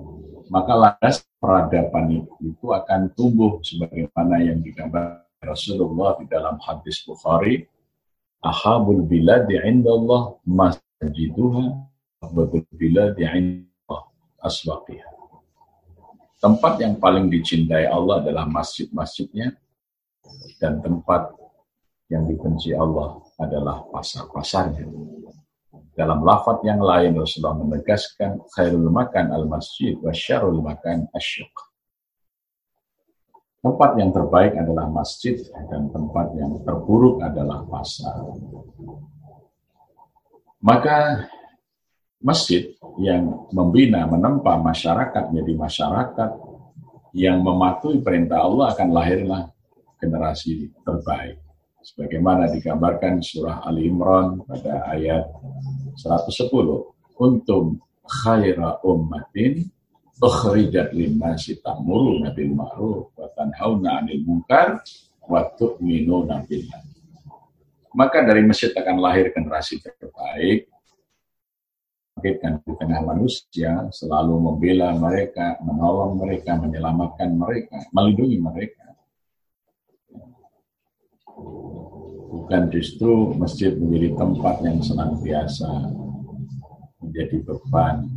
maka 0.49 0.73
landas 0.75 1.27
peradaban 1.43 2.27
itu 2.43 2.67
akan 2.71 3.11
tumbuh 3.15 3.59
sebagaimana 3.63 4.43
yang 4.43 4.63
digambar 4.63 5.27
Rasulullah 5.43 6.19
di 6.19 6.27
dalam 6.27 6.59
hadis 6.63 7.03
Bukhari, 7.07 7.67
ahabul 8.43 9.05
biladi 9.07 9.59
indallah 9.63 10.39
masjiduha 10.47 11.77
abadul 12.23 12.67
biladi 12.75 13.27
indallah 13.27 14.03
aswaqiha. 14.43 15.11
Tempat 16.37 16.79
yang 16.79 17.01
paling 17.01 17.33
dicintai 17.33 17.89
Allah 17.89 18.23
adalah 18.23 18.45
masjid-masjidnya 18.47 19.57
dan 20.61 20.85
tempat 20.85 21.33
yang 22.07 22.29
dibenci 22.29 22.71
Allah 22.77 23.19
adalah 23.41 23.83
pasar-pasarnya. 23.91 24.87
Dalam 25.97 26.21
lafat 26.21 26.61
yang 26.61 26.85
lain 26.85 27.17
Rasulullah 27.17 27.57
menegaskan 27.57 28.45
khairul 28.53 28.93
makan 28.93 29.33
al-masjid 29.33 29.97
wa 29.97 30.13
syarul 30.13 30.61
makan 30.61 31.09
asyuk. 31.17 31.49
Tempat 33.65 33.97
yang 33.97 34.13
terbaik 34.13 34.61
adalah 34.61 34.93
masjid 34.93 35.41
dan 35.73 35.89
tempat 35.89 36.37
yang 36.37 36.61
terburuk 36.69 37.25
adalah 37.25 37.65
pasar. 37.65 38.29
Maka 40.61 41.27
masjid 42.21 42.77
yang 43.01 43.49
membina, 43.57 44.05
menempa 44.05 44.61
masyarakat 44.61 45.33
menjadi 45.33 45.53
masyarakat 45.57 46.31
yang 47.17 47.41
mematuhi 47.41 48.05
perintah 48.05 48.45
Allah 48.45 48.77
akan 48.77 48.89
lahirlah 48.93 49.43
generasi 49.97 50.69
terbaik 50.85 51.46
sebagaimana 51.87 52.51
digambarkan 52.51 53.23
surah 53.23 53.63
Ali 53.63 53.87
Imran 53.87 54.43
pada 54.43 54.91
ayat 54.91 55.23
110 55.95 56.51
untuk 57.15 57.79
khaira 58.03 58.83
ummatin 58.83 59.71
ukhrijat 60.19 60.91
linnasi 60.91 61.63
ta'muruna 61.63 62.35
bil 62.35 62.59
ma'ruf 62.59 63.15
wa 63.15 63.31
tanhauna 63.39 64.03
'anil 64.03 64.27
munkar 64.27 64.83
wa 65.31 65.47
tu'minuna 65.55 66.43
billah 66.51 66.83
maka 67.95 68.19
dari 68.27 68.43
masjid 68.43 68.75
akan 68.75 68.97
lahir 68.99 69.31
generasi 69.31 69.79
terbaik 69.79 70.67
bangkitkan 72.19 72.67
di 72.67 72.73
tengah 72.81 73.01
manusia 73.05 73.93
selalu 73.93 74.41
membela 74.41 74.97
mereka, 74.97 75.61
menolong 75.61 76.17
mereka, 76.17 76.57
menyelamatkan 76.57 77.29
mereka, 77.37 77.77
melindungi 77.93 78.41
mereka 78.41 78.87
bukan 82.33 82.63
justru 82.73 83.37
masjid 83.37 83.73
menjadi 83.77 84.17
tempat 84.17 84.55
yang 84.65 84.79
senantiasa 84.81 85.71
menjadi 87.01 87.37
beban 87.45 88.09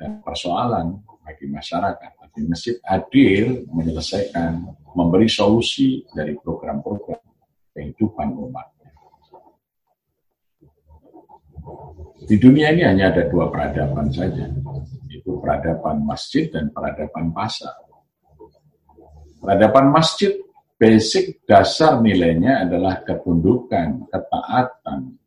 dan 0.00 0.20
persoalan 0.24 1.00
bagi 1.24 1.46
masyarakat. 1.50 2.10
Tapi 2.20 2.38
masjid 2.46 2.76
hadir 2.86 3.66
menyelesaikan, 3.68 4.64
memberi 4.94 5.26
solusi 5.26 6.06
dari 6.14 6.38
program-program 6.38 7.20
kehidupan 7.74 8.28
umat. 8.48 8.68
Di 12.20 12.36
dunia 12.38 12.70
ini 12.70 12.86
hanya 12.86 13.10
ada 13.10 13.26
dua 13.26 13.50
peradaban 13.50 14.12
saja, 14.12 14.46
yaitu 15.10 15.40
peradaban 15.40 16.04
masjid 16.06 16.46
dan 16.52 16.70
peradaban 16.70 17.34
pasar. 17.34 17.74
Peradaban 19.40 19.90
masjid 19.90 20.36
basic 20.80 21.44
dasar 21.44 22.00
nilainya 22.00 22.64
adalah 22.64 23.04
ketundukan, 23.04 24.08
ketaatan 24.08 25.20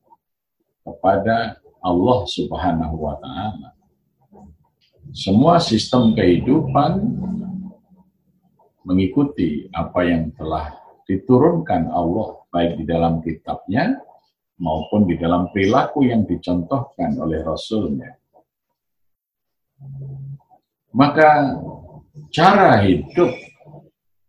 kepada 0.82 1.62
Allah 1.78 2.20
Subhanahu 2.26 2.98
wa 2.98 3.16
taala. 3.22 3.70
Semua 5.14 5.62
sistem 5.62 6.18
kehidupan 6.18 7.06
mengikuti 8.82 9.70
apa 9.70 10.02
yang 10.10 10.34
telah 10.34 10.74
diturunkan 11.06 11.94
Allah 11.94 12.42
baik 12.50 12.82
di 12.82 12.84
dalam 12.90 13.22
kitabnya 13.22 14.02
maupun 14.58 15.06
di 15.06 15.22
dalam 15.22 15.54
perilaku 15.54 16.10
yang 16.10 16.26
dicontohkan 16.26 17.14
oleh 17.22 17.46
Rasulnya. 17.46 18.18
Maka 20.98 21.62
cara 22.34 22.82
hidup 22.82 23.53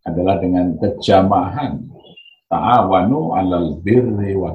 adalah 0.05 0.37
dengan 0.39 0.77
kejamahan 0.77 1.81
ta'awanu 2.49 3.35
alal 3.35 3.81
birri 3.81 4.37
wa 4.37 4.53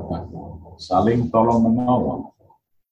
saling 0.80 1.28
tolong 1.28 1.68
menolong 1.68 2.32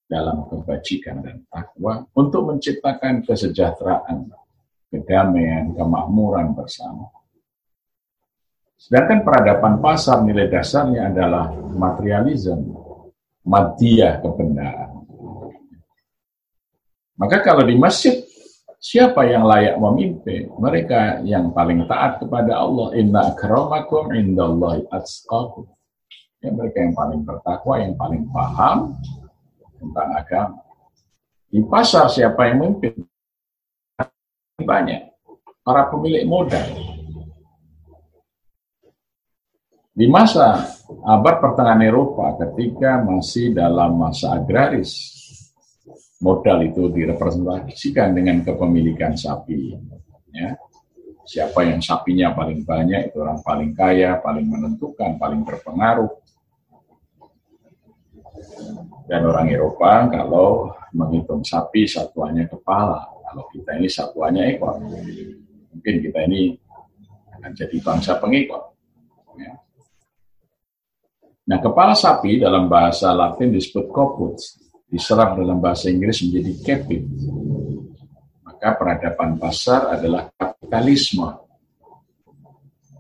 dalam 0.08 0.48
kebajikan 0.48 1.24
dan 1.24 1.44
takwa 1.52 2.04
untuk 2.16 2.48
menciptakan 2.48 3.24
kesejahteraan, 3.28 4.32
kedamaian, 4.88 5.76
kemakmuran 5.76 6.56
bersama. 6.56 7.12
Sedangkan 8.80 9.24
peradaban 9.28 9.84
pasar 9.84 10.24
nilai 10.24 10.48
dasarnya 10.48 11.12
adalah 11.12 11.52
materialisme, 11.76 12.72
madiyah 13.44 14.24
kebenaran. 14.24 15.04
Maka 17.18 17.42
kalau 17.44 17.68
di 17.68 17.76
masjid, 17.76 18.27
siapa 18.78 19.26
yang 19.28 19.44
layak 19.46 19.76
memimpin? 19.82 20.50
Mereka 20.58 21.26
yang 21.26 21.52
paling 21.52 21.86
taat 21.90 22.22
kepada 22.22 22.58
Allah. 22.58 22.94
Inna 22.98 23.34
akramakum 23.34 24.14
indallahi 24.14 24.86
atqakum. 24.94 25.66
Ya, 26.38 26.54
mereka 26.54 26.78
yang 26.86 26.94
paling 26.94 27.22
bertakwa, 27.26 27.76
yang 27.82 27.96
paling 27.98 28.24
paham 28.30 28.94
tentang 29.82 30.10
agama. 30.14 30.62
Di 31.50 31.60
pasar 31.66 32.06
siapa 32.14 32.52
yang 32.52 32.62
memimpin? 32.62 32.94
Banyak. 34.62 35.02
Para 35.66 35.90
pemilik 35.90 36.24
modal. 36.30 36.98
Di 39.98 40.06
masa 40.06 40.62
abad 41.10 41.42
pertengahan 41.42 41.82
Eropa 41.82 42.38
ketika 42.38 43.02
masih 43.02 43.50
dalam 43.58 43.98
masa 43.98 44.38
agraris, 44.38 45.17
modal 46.22 46.66
itu 46.66 46.90
direpresentasikan 46.90 48.18
dengan 48.18 48.42
kepemilikan 48.42 49.14
sapi. 49.14 49.78
Ya. 50.34 50.58
Siapa 51.28 51.60
yang 51.68 51.84
sapinya 51.84 52.32
paling 52.32 52.64
banyak 52.64 53.12
itu 53.12 53.20
orang 53.20 53.44
paling 53.44 53.76
kaya, 53.76 54.16
paling 54.24 54.48
menentukan, 54.48 55.20
paling 55.20 55.44
berpengaruh. 55.44 56.10
Dan 59.08 59.24
orang 59.28 59.48
Eropa 59.52 60.08
kalau 60.08 60.72
menghitung 60.96 61.44
sapi 61.44 61.84
satuannya 61.84 62.48
kepala, 62.48 63.08
kalau 63.28 63.44
kita 63.52 63.76
ini 63.76 63.88
satuannya 63.92 64.56
ekor. 64.56 64.80
Mungkin 65.76 65.96
kita 66.00 66.20
ini 66.32 66.56
akan 67.38 67.52
jadi 67.54 67.78
bangsa 67.84 68.20
pengikut. 68.24 68.64
Ya. 69.38 69.54
Nah, 71.48 71.60
kepala 71.60 71.96
sapi 71.96 72.40
dalam 72.40 72.68
bahasa 72.68 73.12
Latin 73.16 73.52
disebut 73.52 73.88
koput, 73.92 74.36
diserap 74.88 75.36
dalam 75.36 75.60
bahasa 75.60 75.92
Inggris 75.92 76.24
menjadi 76.24 76.52
capit. 76.64 77.04
Maka 78.48 78.74
peradaban 78.80 79.36
pasar 79.36 80.00
adalah 80.00 80.32
kapitalisme, 80.34 81.28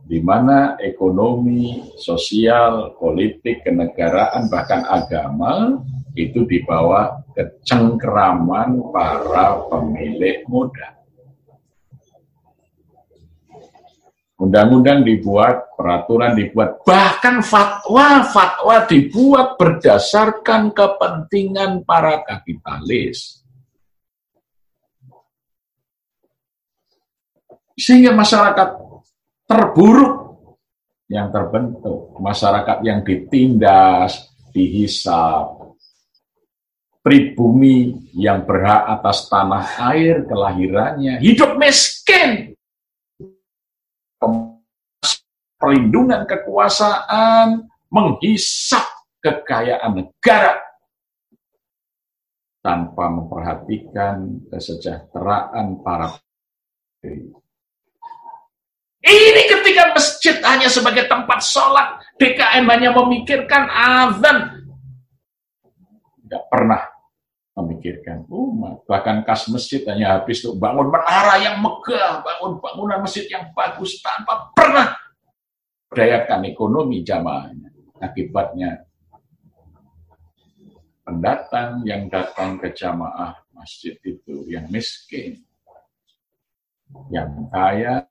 di 0.08 0.20
mana 0.24 0.76
ekonomi, 0.80 1.92
sosial, 2.00 2.96
politik, 3.00 3.64
kenegaraan, 3.64 4.48
bahkan 4.52 4.84
agama 4.88 5.84
itu 6.18 6.44
dibawa 6.50 7.24
kecengkeraman 7.38 8.92
para 8.92 9.62
pemilik 9.70 10.44
modal. 10.50 10.97
Undang-undang 14.38 15.02
dibuat, 15.02 15.74
peraturan 15.74 16.38
dibuat, 16.38 16.86
bahkan 16.86 17.42
fatwa-fatwa 17.42 18.86
dibuat 18.86 19.58
berdasarkan 19.58 20.70
kepentingan 20.78 21.82
para 21.82 22.22
kapitalis. 22.22 23.42
Sehingga 27.78 28.14
masyarakat 28.14 28.78
terburuk 29.50 30.14
yang 31.10 31.30
terbentuk, 31.30 32.14
masyarakat 32.18 32.78
yang 32.82 33.06
ditindas, 33.06 34.34
dihisap, 34.50 35.78
pribumi 37.06 38.12
yang 38.18 38.44
berhak 38.44 38.84
atas 39.00 39.32
tanah 39.32 39.64
air 39.96 40.28
kelahirannya, 40.28 41.24
hidup 41.24 41.56
miskin, 41.56 42.57
perlindungan 45.58 46.26
kekuasaan, 46.26 47.66
menghisap 47.90 48.86
kekayaan 49.24 49.98
negara 49.98 50.60
tanpa 52.62 53.08
memperhatikan 53.08 54.44
kesejahteraan 54.52 55.80
para 55.82 56.12
ini 59.08 59.42
ketika 59.48 59.96
masjid 59.96 60.36
hanya 60.44 60.68
sebagai 60.68 61.08
tempat 61.08 61.40
sholat, 61.40 61.96
DKM 62.20 62.68
hanya 62.68 62.92
memikirkan 62.92 63.64
azan. 63.72 64.68
Tidak 66.28 66.44
pernah 66.52 66.97
memikirkan 67.58 68.30
umat. 68.30 68.86
Bahkan 68.86 69.26
kas 69.26 69.50
masjid 69.50 69.82
hanya 69.90 70.22
habis 70.22 70.46
untuk 70.46 70.62
bangun 70.62 70.94
menara 70.94 71.42
yang 71.42 71.58
megah, 71.58 72.22
bangun 72.22 72.62
bangunan 72.62 73.02
masjid 73.02 73.26
yang 73.34 73.50
bagus 73.58 73.98
tanpa 74.06 74.54
pernah 74.54 74.94
berdayakan 75.90 76.46
ekonomi 76.46 77.02
jamaahnya. 77.02 77.74
Akibatnya 77.98 78.86
pendatang 81.02 81.82
yang 81.82 82.06
datang 82.14 82.62
ke 82.62 82.70
jamaah 82.78 83.34
masjid 83.58 83.98
itu 84.06 84.46
yang 84.46 84.70
miskin, 84.70 85.42
yang 87.10 87.50
kaya, 87.50 88.06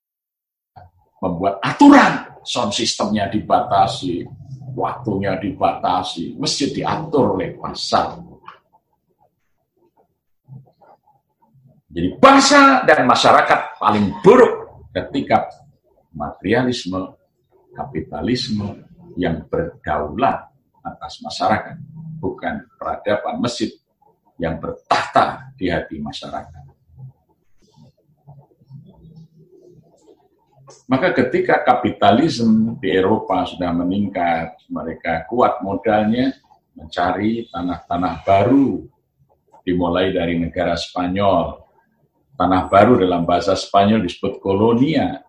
membuat 1.23 1.63
aturan 1.63 2.35
sound 2.43 2.75
sistemnya 2.75 3.31
dibatasi, 3.31 4.27
waktunya 4.75 5.39
dibatasi, 5.39 6.35
masjid 6.35 6.75
diatur 6.75 7.39
oleh 7.39 7.55
pasar. 7.55 8.26
Jadi 11.97 12.13
bangsa 12.21 12.85
dan 12.85 13.09
masyarakat 13.09 13.81
paling 13.81 14.21
buruk 14.21 14.85
ketika 14.93 15.49
materialisme, 16.13 17.17
kapitalisme 17.73 18.85
yang 19.17 19.49
berdaulat 19.49 20.45
atas 20.85 21.25
masyarakat, 21.25 21.81
bukan 22.21 22.69
peradaban 22.77 23.41
masjid 23.41 23.73
yang 24.37 24.61
bertahta 24.61 25.49
di 25.57 25.73
hati 25.73 25.97
masyarakat. 25.97 26.69
Maka 30.93 31.17
ketika 31.17 31.65
kapitalisme 31.65 32.77
di 32.77 32.93
Eropa 32.93 33.49
sudah 33.49 33.73
meningkat, 33.73 34.69
mereka 34.69 35.25
kuat 35.33 35.65
modalnya 35.65 36.37
mencari 36.77 37.49
tanah-tanah 37.49 38.21
baru, 38.21 38.85
dimulai 39.65 40.13
dari 40.13 40.37
negara 40.37 40.77
Spanyol, 40.77 41.66
Tanah 42.37 42.68
baru 42.68 43.01
dalam 43.01 43.25
bahasa 43.25 43.57
Spanyol 43.57 44.05
disebut 44.05 44.44
kolonia. 44.44 45.25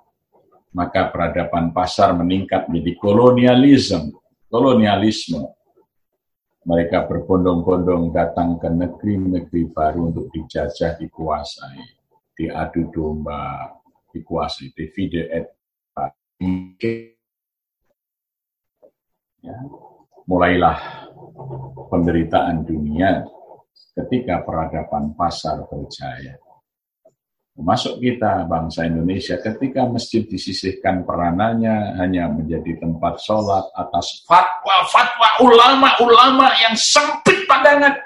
Maka 0.75 1.07
peradaban 1.09 1.71
pasar 1.71 2.11
meningkat 2.13 2.67
menjadi 2.67 2.99
kolonialisme. 2.99 4.11
Kolonialisme. 4.51 5.55
Mereka 6.67 7.07
berbondong-bondong 7.07 8.11
datang 8.11 8.59
ke 8.59 8.67
negeri-negeri 8.67 9.71
baru 9.71 10.11
untuk 10.11 10.27
dijajah, 10.35 10.99
dikuasai, 10.99 11.79
diadu 12.35 12.91
domba, 12.91 13.71
dikuasai, 14.11 14.75
divide 14.75 15.31
et 15.31 15.47
ya. 19.41 19.57
Mulailah 20.27 21.07
penderitaan 21.87 22.67
dunia 22.67 23.23
ketika 23.95 24.43
peradaban 24.43 25.15
pasar 25.15 25.63
berjaya. 25.71 26.35
Masuk 27.57 27.97
kita 27.97 28.45
bangsa 28.45 28.85
Indonesia 28.85 29.33
ketika 29.41 29.89
masjid 29.89 30.21
disisihkan 30.21 31.01
peranannya 31.01 31.97
hanya 31.97 32.29
menjadi 32.29 32.77
tempat 32.77 33.17
sholat 33.17 33.65
atas 33.73 34.21
fatwa-fatwa 34.29 35.41
ulama-ulama 35.41 36.53
yang 36.61 36.77
sempit 36.77 37.49
pandangan. 37.49 37.97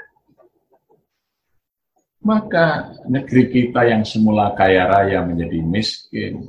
Maka 2.23 2.95
negeri 3.11 3.51
kita 3.51 3.91
yang 3.91 4.07
semula 4.07 4.55
kaya 4.55 4.87
raya 4.87 5.19
menjadi 5.19 5.59
miskin. 5.59 6.47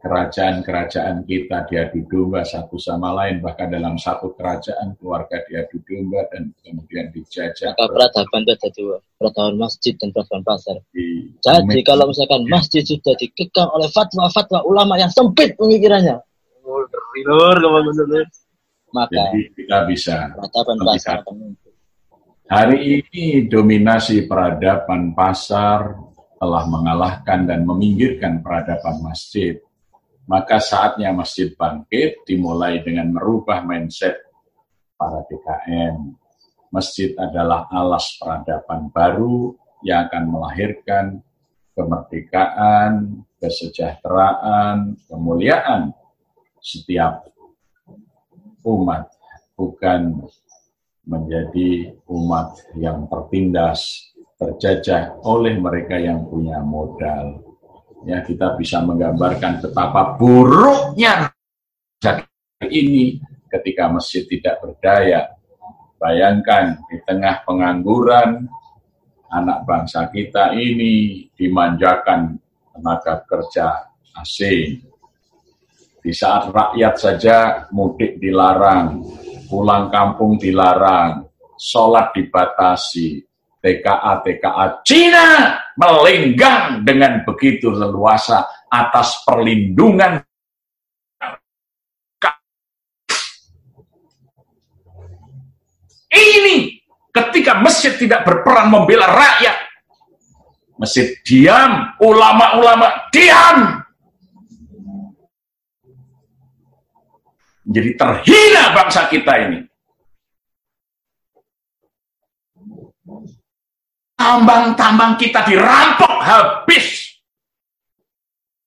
Kerajaan-kerajaan 0.00 1.28
kita 1.28 1.68
diadu 1.68 2.00
domba 2.08 2.40
satu 2.40 2.80
sama 2.80 3.12
lain. 3.12 3.44
Bahkan 3.44 3.68
dalam 3.68 4.00
satu 4.00 4.32
kerajaan 4.32 4.96
keluarga 4.96 5.44
diadu 5.44 5.76
domba 5.84 6.24
dan 6.32 6.50
kemudian 6.64 7.12
dijajah 7.12 7.76
Maka 7.76 7.86
peradaban 7.86 8.40
itu 8.42 8.52
ada 8.56 8.68
dua, 8.72 8.96
peradaban 9.20 9.54
masjid 9.60 9.92
dan 10.00 10.08
peradaban 10.10 10.42
pasar. 10.42 10.76
di 10.96 11.30
Jadi 11.44 11.80
kalau 11.84 12.08
misalkan 12.08 12.42
masjid 12.48 12.82
sudah 12.82 13.14
dikekang 13.20 13.68
oleh 13.70 13.88
fatwa-fatwa 13.92 14.64
ulama 14.64 14.96
yang 14.96 15.12
sempit 15.12 15.52
pemikirannya, 15.60 16.16
lur, 16.64 17.56
maka 18.90 19.14
jadi 19.30 19.40
kita 19.54 19.78
bisa 19.86 20.16
peradaban 20.34 20.78
pasar 20.82 21.16
hari 22.50 22.98
ini 22.98 23.46
dominasi 23.46 24.26
peradaban 24.26 25.14
pasar 25.14 25.94
telah 26.40 26.64
mengalahkan 26.66 27.46
dan 27.46 27.62
meminggirkan 27.62 28.42
peradaban 28.42 28.98
masjid 29.04 29.60
maka 30.30 30.62
saatnya 30.62 31.10
masjid 31.10 31.50
bangkit 31.58 32.22
dimulai 32.22 32.78
dengan 32.86 33.10
merubah 33.10 33.66
mindset 33.66 34.14
para 34.94 35.26
DKM. 35.26 36.14
Masjid 36.70 37.18
adalah 37.18 37.66
alas 37.66 38.14
peradaban 38.14 38.94
baru 38.94 39.58
yang 39.82 40.06
akan 40.06 40.24
melahirkan 40.30 41.06
kemerdekaan, 41.74 43.26
kesejahteraan, 43.42 44.94
kemuliaan 45.10 45.90
setiap 46.62 47.26
umat, 48.62 49.10
bukan 49.58 50.30
menjadi 51.10 51.90
umat 52.06 52.54
yang 52.78 53.10
tertindas, 53.10 54.14
terjajah 54.38 55.18
oleh 55.26 55.58
mereka 55.58 55.98
yang 55.98 56.22
punya 56.30 56.62
modal 56.62 57.49
ya 58.04 58.24
kita 58.24 58.56
bisa 58.56 58.80
menggambarkan 58.80 59.60
betapa 59.60 60.16
buruknya 60.16 61.30
ini 62.68 63.18
ketika 63.50 63.90
masjid 63.90 64.24
tidak 64.28 64.60
berdaya. 64.62 65.32
Bayangkan 66.00 66.80
di 66.88 66.96
tengah 67.04 67.44
pengangguran 67.44 68.48
anak 69.28 69.68
bangsa 69.68 70.08
kita 70.08 70.56
ini 70.56 71.28
dimanjakan 71.36 72.40
tenaga 72.72 73.20
kerja 73.28 73.84
asing. 74.16 74.80
Di 76.00 76.16
saat 76.16 76.48
rakyat 76.48 76.94
saja 76.96 77.68
mudik 77.76 78.16
dilarang, 78.16 79.04
pulang 79.52 79.92
kampung 79.92 80.40
dilarang, 80.40 81.28
sholat 81.60 82.16
dibatasi, 82.16 83.20
TKA 83.60 84.24
TKA 84.24 84.66
Cina 84.88 85.26
melenggang 85.76 86.80
dengan 86.80 87.20
begitu 87.28 87.68
leluasa 87.68 88.48
atas 88.72 89.20
perlindungan. 89.28 90.24
Ini 96.10 96.82
ketika 97.12 97.60
masjid 97.60 97.94
tidak 97.94 98.26
berperan 98.26 98.72
membela 98.72 99.06
rakyat 99.06 99.56
masjid 100.80 101.12
diam 101.22 101.94
ulama-ulama 102.00 103.12
diam. 103.12 103.84
Menjadi 107.68 107.90
terhina 107.94 108.74
bangsa 108.74 109.06
kita 109.06 109.32
ini 109.46 109.69
tambang-tambang 114.20 115.16
kita 115.16 115.40
dirampok 115.48 116.14
habis. 116.20 117.16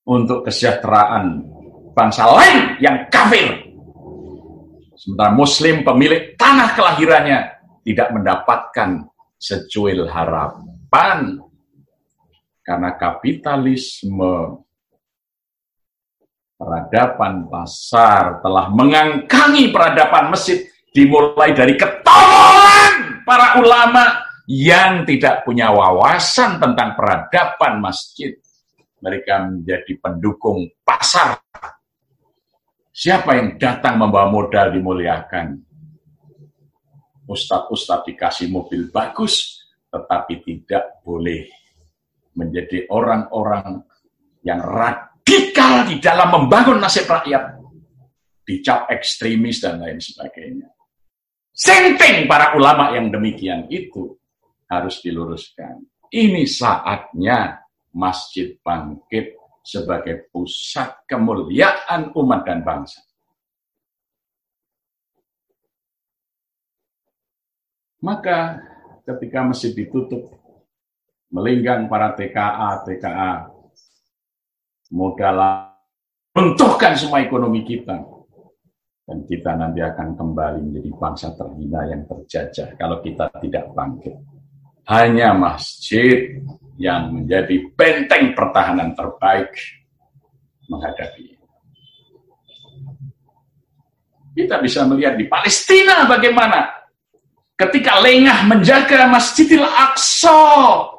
Untuk 0.03 0.49
kesejahteraan 0.49 1.45
bangsa 1.93 2.25
lain 2.25 2.81
yang 2.81 3.05
kafir. 3.07 3.71
Sementara 4.97 5.31
muslim 5.31 5.85
pemilik 5.85 6.33
tanah 6.35 6.75
kelahirannya 6.75 7.39
tidak 7.85 8.09
mendapatkan 8.11 8.89
secuil 9.37 10.09
harapan. 10.09 11.39
Karena 12.63 12.95
kapitalisme 12.95 14.63
peradaban 16.55 17.51
pasar 17.51 18.39
telah 18.39 18.71
mengangkangi 18.71 19.71
peradaban 19.71 20.31
masjid 20.31 20.63
dimulai 20.95 21.51
dari 21.51 21.75
ketolongan 21.75 23.23
para 23.27 23.59
ulama 23.59 24.22
yang 24.49 25.07
tidak 25.07 25.47
punya 25.47 25.71
wawasan 25.71 26.59
tentang 26.59 26.99
peradaban 26.99 27.79
masjid. 27.79 28.35
Mereka 29.03 29.51
menjadi 29.51 29.93
pendukung 29.99 30.67
pasar. 30.83 31.39
Siapa 32.93 33.35
yang 33.35 33.59
datang 33.59 33.99
membawa 33.99 34.31
modal 34.31 34.71
dimuliakan? 34.71 35.59
Ustadz-ustadz 37.23 38.07
dikasih 38.07 38.51
mobil 38.51 38.91
bagus, 38.91 39.63
tetapi 39.91 40.43
tidak 40.43 40.99
boleh 41.03 41.47
menjadi 42.35 42.87
orang-orang 42.91 43.83
yang 44.43 44.59
radikal 44.59 45.87
di 45.87 46.03
dalam 46.03 46.29
membangun 46.31 46.83
nasib 46.83 47.07
rakyat. 47.07 47.59
Dicap 48.43 48.91
ekstremis 48.91 49.63
dan 49.63 49.79
lain 49.79 50.03
sebagainya. 50.03 50.67
Senting 51.55 52.27
para 52.27 52.59
ulama 52.59 52.91
yang 52.91 53.07
demikian 53.07 53.71
itu 53.71 54.19
harus 54.79 55.01
diluruskan. 55.03 55.83
Ini 56.13 56.45
saatnya 56.45 57.63
masjid 57.93 58.57
bangkit 58.61 59.37
sebagai 59.63 60.27
pusat 60.29 61.07
kemuliaan 61.07 62.11
umat 62.13 62.41
dan 62.43 62.61
bangsa. 62.61 62.99
Maka 68.03 68.59
ketika 69.07 69.47
masjid 69.47 69.71
ditutup, 69.71 70.27
melinggang 71.31 71.87
para 71.87 72.11
TKA, 72.11 72.83
TKA, 72.83 73.47
modal 74.91 75.39
runtuhkan 76.35 76.93
semua 76.99 77.23
ekonomi 77.23 77.63
kita. 77.63 78.03
Dan 79.03 79.27
kita 79.27 79.55
nanti 79.59 79.83
akan 79.83 80.15
kembali 80.15 80.59
menjadi 80.63 80.91
bangsa 80.95 81.35
terhina 81.35 81.83
yang 81.91 82.07
terjajah 82.07 82.75
kalau 82.79 83.03
kita 83.03 83.27
tidak 83.43 83.67
bangkit 83.75 84.15
hanya 84.87 85.31
masjid 85.31 86.43
yang 86.75 87.13
menjadi 87.15 87.71
benteng 87.77 88.35
pertahanan 88.35 88.91
terbaik 88.97 89.53
menghadapi. 90.67 91.37
Kita 94.33 94.57
bisa 94.57 94.83
melihat 94.89 95.13
di 95.13 95.29
Palestina 95.29 96.09
bagaimana 96.09 96.65
ketika 97.53 98.01
lengah 98.01 98.49
menjaga 98.49 99.05
Masjidil 99.05 99.61
Aqsa 99.61 100.89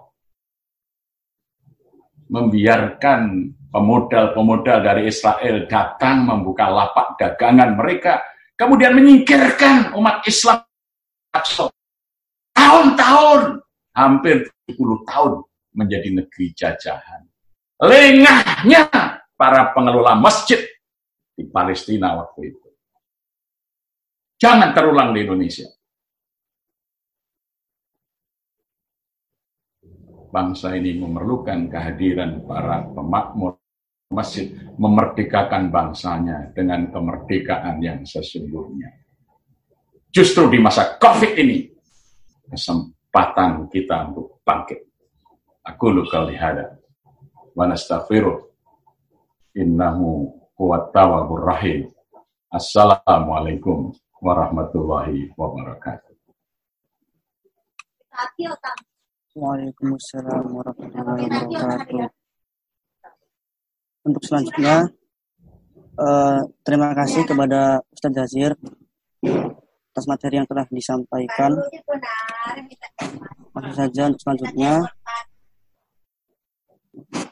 membiarkan 2.31 3.51
pemodal-pemodal 3.75 4.87
dari 4.87 5.11
Israel 5.11 5.67
datang 5.67 6.31
membuka 6.31 6.71
lapak 6.71 7.19
dagangan 7.19 7.75
mereka 7.75 8.23
kemudian 8.55 8.95
menyingkirkan 8.95 9.99
umat 9.99 10.23
Islam 10.31 10.63
tahun-tahun 12.55 13.65
hampir 13.95 14.51
70 14.67 15.07
tahun 15.07 15.33
menjadi 15.75 16.09
negeri 16.23 16.47
jajahan. 16.55 17.23
Lengahnya 17.79 18.91
para 19.35 19.71
pengelola 19.75 20.19
masjid 20.19 20.63
di 21.35 21.47
Palestina 21.47 22.15
waktu 22.19 22.55
itu. 22.55 22.69
Jangan 24.39 24.75
terulang 24.75 25.15
di 25.15 25.23
Indonesia. 25.23 25.67
Bangsa 30.35 30.75
ini 30.75 30.99
memerlukan 30.99 31.71
kehadiran 31.71 32.43
para 32.43 32.83
pemakmur 32.91 33.63
masjid, 34.11 34.51
memerdekakan 34.75 35.71
bangsanya 35.71 36.51
dengan 36.51 36.91
kemerdekaan 36.91 37.79
yang 37.79 38.03
sesungguhnya. 38.03 38.91
Justru 40.11 40.51
di 40.51 40.59
masa 40.59 40.99
COVID 40.99 41.39
ini, 41.39 41.71
kesempatan 43.15 43.71
kita 43.71 44.11
untuk 44.11 44.43
bangkit. 44.43 44.91
Aku 45.63 45.87
luka 45.95 46.27
lihada. 46.27 46.75
Wa 47.55 47.71
nastaghfiruh. 47.71 48.43
Innahu 49.55 50.35
huwat 50.59 50.91
tawwabur 50.91 51.47
rahim. 51.47 51.95
Assalamualaikum 52.51 53.95
warahmatullahi 54.19 55.31
wabarakatuh. 55.39 56.11
Waalaikumsalam 59.39 60.51
warahmatullahi 60.51 61.31
wabarakatuh. 61.31 62.11
Untuk 64.11 64.23
selanjutnya, 64.27 64.91
eh, 66.03 66.41
terima 66.67 66.91
kasih 66.99 67.23
kepada 67.31 67.79
Ustadz 67.95 68.27
Jazir 68.27 68.59
atas 69.95 70.11
materi 70.11 70.43
yang 70.43 70.49
telah 70.51 70.67
disampaikan. 70.67 71.55
Langsung 73.55 73.77
saja 73.79 74.11
untuk 74.11 74.21
selanjutnya. 74.27 74.91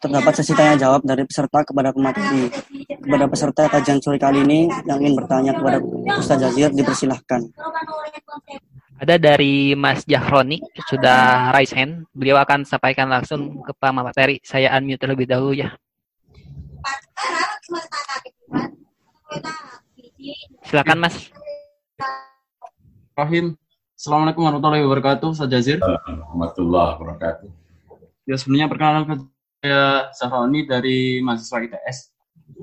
terdapat 0.03 0.35
sesi 0.35 0.59
tanya 0.59 0.75
jawab 0.75 1.07
dari 1.07 1.23
peserta 1.23 1.63
kepada 1.63 1.95
pemateri. 1.95 2.51
Kepada 2.99 3.31
peserta 3.31 3.63
kajian 3.71 4.03
sore 4.03 4.19
kali 4.19 4.43
ini 4.43 4.67
yang 4.91 4.99
ingin 4.99 5.15
bertanya 5.15 5.55
kepada 5.55 5.79
Ustaz 6.19 6.43
Jazir 6.43 6.75
dipersilahkan. 6.75 7.47
Ada 8.99 9.23
dari 9.23 9.79
Mas 9.79 10.03
Jahroni 10.03 10.59
sudah 10.91 11.55
raise 11.55 11.71
hand. 11.75 12.11
Beliau 12.11 12.43
akan 12.43 12.67
sampaikan 12.67 13.07
langsung 13.07 13.63
ke 13.63 13.71
Pak 13.71 13.95
Materi. 13.95 14.43
Saya 14.43 14.75
unmute 14.75 14.99
terlebih 14.99 15.31
dahulu 15.31 15.55
ya. 15.63 15.71
Silakan 20.67 20.99
Mas. 21.07 21.31
Rahim. 23.13 23.61
Assalamualaikum 23.93 24.41
warahmatullahi 24.41 24.85
wabarakatuh, 24.89 25.37
Ustaz 25.37 25.53
Jazir. 25.53 25.85
Warahmatullahi 25.85 26.97
wabarakatuh. 26.97 27.49
Ya 28.25 28.41
sebenarnya 28.41 28.73
perkenalan 28.73 29.29
saya 29.61 30.09
Zahroni 30.17 30.65
dari 30.65 31.21
mahasiswa 31.21 31.61
ITS. 31.61 32.09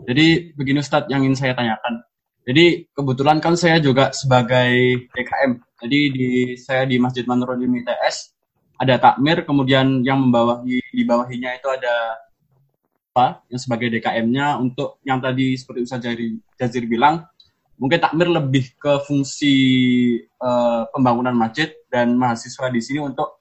Jadi 0.09 0.57
begini 0.57 0.81
Ustadz 0.81 1.05
yang 1.05 1.21
ingin 1.21 1.37
saya 1.37 1.53
tanyakan. 1.53 2.01
Jadi 2.49 2.89
kebetulan 2.97 3.37
kan 3.37 3.53
saya 3.53 3.77
juga 3.77 4.09
sebagai 4.09 5.05
DKM. 5.13 5.51
Jadi 5.85 5.99
di 6.17 6.29
saya 6.57 6.89
di 6.89 6.97
Masjid 6.97 7.29
Manurul 7.29 7.61
ITS 7.61 8.33
ada 8.81 8.97
takmir, 8.97 9.45
kemudian 9.45 10.01
yang 10.01 10.17
membawahi 10.17 10.81
di 10.81 11.03
bawahinya 11.05 11.61
itu 11.61 11.69
ada 11.69 12.25
apa 13.13 13.45
yang 13.53 13.61
sebagai 13.61 13.93
DKM-nya 13.93 14.57
untuk 14.57 14.97
yang 15.05 15.21
tadi 15.21 15.53
seperti 15.53 15.85
Ustaz 15.85 16.01
Jazir 16.57 16.89
bilang 16.89 17.29
mungkin 17.79 17.99
takmir 18.03 18.27
lebih 18.27 18.75
ke 18.75 18.99
fungsi 19.07 19.55
uh, 20.43 20.83
pembangunan 20.91 21.31
masjid 21.31 21.71
dan 21.87 22.13
mahasiswa 22.19 22.67
di 22.67 22.83
sini 22.83 22.99
untuk 22.99 23.39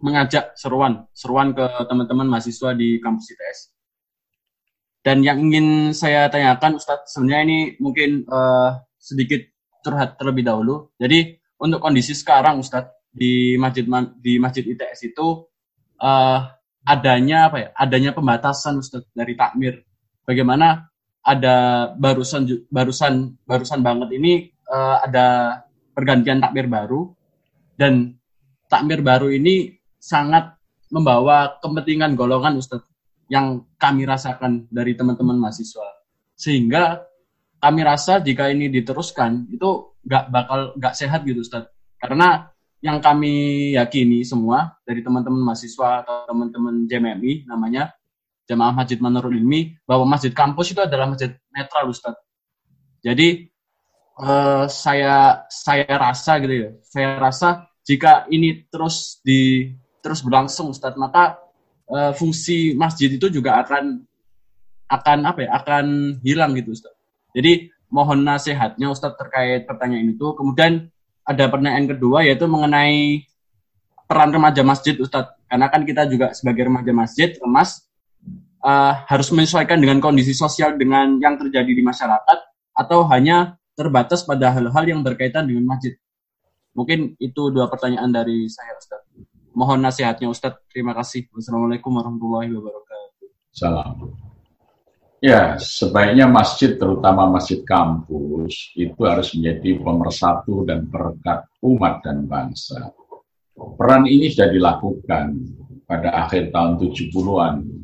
mengajak 0.00 0.56
seruan 0.56 1.04
seruan 1.12 1.52
ke 1.52 1.64
teman-teman 1.84 2.28
mahasiswa 2.28 2.72
di 2.72 2.96
kampus 2.98 3.36
ITS. 3.36 3.58
Dan 5.04 5.20
yang 5.20 5.36
ingin 5.36 5.92
saya 5.92 6.32
tanyakan 6.32 6.80
Ustadz 6.80 7.12
sebenarnya 7.12 7.40
ini 7.44 7.58
mungkin 7.76 8.24
uh, 8.24 8.72
sedikit 8.96 9.44
curhat 9.84 10.16
terlebih 10.16 10.48
dahulu. 10.48 10.96
Jadi 10.96 11.36
untuk 11.60 11.84
kondisi 11.84 12.16
sekarang 12.16 12.64
Ustadz 12.64 13.12
di 13.12 13.60
masjid 13.60 13.84
di 14.16 14.40
masjid 14.40 14.64
ITS 14.64 15.12
itu 15.12 15.44
uh, 16.00 16.40
adanya 16.88 17.52
apa 17.52 17.56
ya? 17.60 17.68
Adanya 17.76 18.16
pembatasan 18.16 18.80
Ustadz 18.80 19.12
dari 19.12 19.36
takmir. 19.36 19.84
Bagaimana 20.24 20.88
ada 21.24 21.88
barusan 21.96 22.68
barusan 22.68 23.32
barusan 23.48 23.80
banget 23.80 24.12
ini 24.12 24.52
uh, 24.68 25.00
ada 25.02 25.60
pergantian 25.96 26.38
takmir 26.44 26.68
baru. 26.68 27.10
Dan 27.74 28.14
takmir 28.70 29.02
baru 29.02 29.32
ini 29.32 29.74
sangat 29.98 30.54
membawa 30.92 31.58
kepentingan 31.58 32.14
golongan 32.14 32.60
Ustadz 32.60 32.86
yang 33.32 33.66
kami 33.80 34.06
rasakan 34.06 34.68
dari 34.70 34.94
teman-teman 34.94 35.40
mahasiswa. 35.40 36.04
Sehingga 36.38 37.02
kami 37.58 37.80
rasa 37.80 38.20
jika 38.20 38.52
ini 38.52 38.68
diteruskan 38.68 39.48
itu 39.48 39.96
nggak 40.04 40.24
bakal 40.28 40.60
nggak 40.76 40.94
sehat 40.94 41.24
gitu 41.24 41.40
Ustadz 41.40 41.72
karena 41.96 42.52
yang 42.84 43.00
kami 43.00 43.72
yakini 43.72 44.20
semua 44.28 44.76
dari 44.84 45.00
teman-teman 45.00 45.40
mahasiswa 45.40 46.04
atau 46.04 46.28
teman-teman 46.28 46.84
JMMI 46.84 47.48
namanya 47.48 47.96
Jamaah 48.44 48.76
Masjid 48.76 49.00
Manurul 49.00 49.40
Ilmi 49.40 49.80
bahwa 49.88 50.04
masjid 50.04 50.32
kampus 50.32 50.76
itu 50.76 50.80
adalah 50.84 51.08
masjid 51.08 51.32
netral 51.48 51.88
Ustaz. 51.88 52.12
Jadi 53.00 53.48
uh, 54.20 54.68
saya 54.68 55.44
saya 55.48 55.88
rasa 55.88 56.40
gitu 56.44 56.54
ya, 56.54 56.70
saya 56.84 57.08
rasa 57.16 57.68
jika 57.84 58.28
ini 58.28 58.64
terus 58.68 59.20
di 59.24 59.72
terus 60.04 60.20
berlangsung 60.20 60.72
Ustaz, 60.72 60.92
maka 61.00 61.40
uh, 61.88 62.12
fungsi 62.12 62.76
masjid 62.76 63.08
itu 63.08 63.32
juga 63.32 63.60
akan 63.64 64.04
akan 64.92 65.18
apa 65.24 65.40
ya, 65.44 65.50
akan 65.56 65.84
hilang 66.20 66.52
gitu 66.56 66.76
Ustaz. 66.76 66.92
Jadi 67.32 67.72
mohon 67.92 68.24
nasihatnya 68.24 68.92
Ustaz 68.92 69.16
terkait 69.16 69.64
pertanyaan 69.64 70.12
itu. 70.12 70.36
Kemudian 70.36 70.88
ada 71.24 71.48
pertanyaan 71.48 71.88
kedua 71.88 72.24
yaitu 72.24 72.44
mengenai 72.44 73.24
peran 74.04 74.32
remaja 74.32 74.60
masjid 74.60 74.96
Ustaz. 75.00 75.32
Karena 75.48 75.68
kan 75.72 75.84
kita 75.84 76.08
juga 76.08 76.32
sebagai 76.36 76.68
remaja 76.68 76.92
masjid, 76.92 77.32
remas, 77.40 77.83
uh, 78.64 79.04
harus 79.04 79.28
menyesuaikan 79.28 79.76
dengan 79.76 80.00
kondisi 80.00 80.32
sosial 80.32 80.80
dengan 80.80 81.20
yang 81.20 81.36
terjadi 81.36 81.68
di 81.68 81.84
masyarakat 81.84 82.38
atau 82.74 83.04
hanya 83.12 83.60
terbatas 83.76 84.24
pada 84.24 84.50
hal-hal 84.50 84.84
yang 84.88 85.04
berkaitan 85.04 85.44
dengan 85.44 85.76
masjid? 85.76 85.92
Mungkin 86.74 87.14
itu 87.22 87.52
dua 87.54 87.70
pertanyaan 87.70 88.10
dari 88.10 88.50
saya, 88.50 88.74
Ustaz. 88.74 89.04
Mohon 89.54 89.86
nasihatnya, 89.86 90.26
Ustaz. 90.26 90.58
Terima 90.72 90.90
kasih. 90.90 91.30
Wassalamualaikum 91.30 91.94
warahmatullahi 91.94 92.50
wabarakatuh. 92.50 93.30
Salam. 93.54 94.10
Ya, 95.22 95.56
sebaiknya 95.56 96.26
masjid, 96.26 96.76
terutama 96.76 97.30
masjid 97.30 97.62
kampus, 97.64 98.74
itu 98.76 98.98
harus 99.06 99.32
menjadi 99.32 99.80
pemersatu 99.80 100.66
dan 100.68 100.90
perekat 100.90 101.48
umat 101.64 102.02
dan 102.04 102.26
bangsa. 102.28 102.92
Peran 103.54 104.04
ini 104.04 104.28
sudah 104.28 104.50
dilakukan 104.50 105.32
pada 105.86 106.26
akhir 106.26 106.50
tahun 106.50 106.76
70-an 106.76 107.83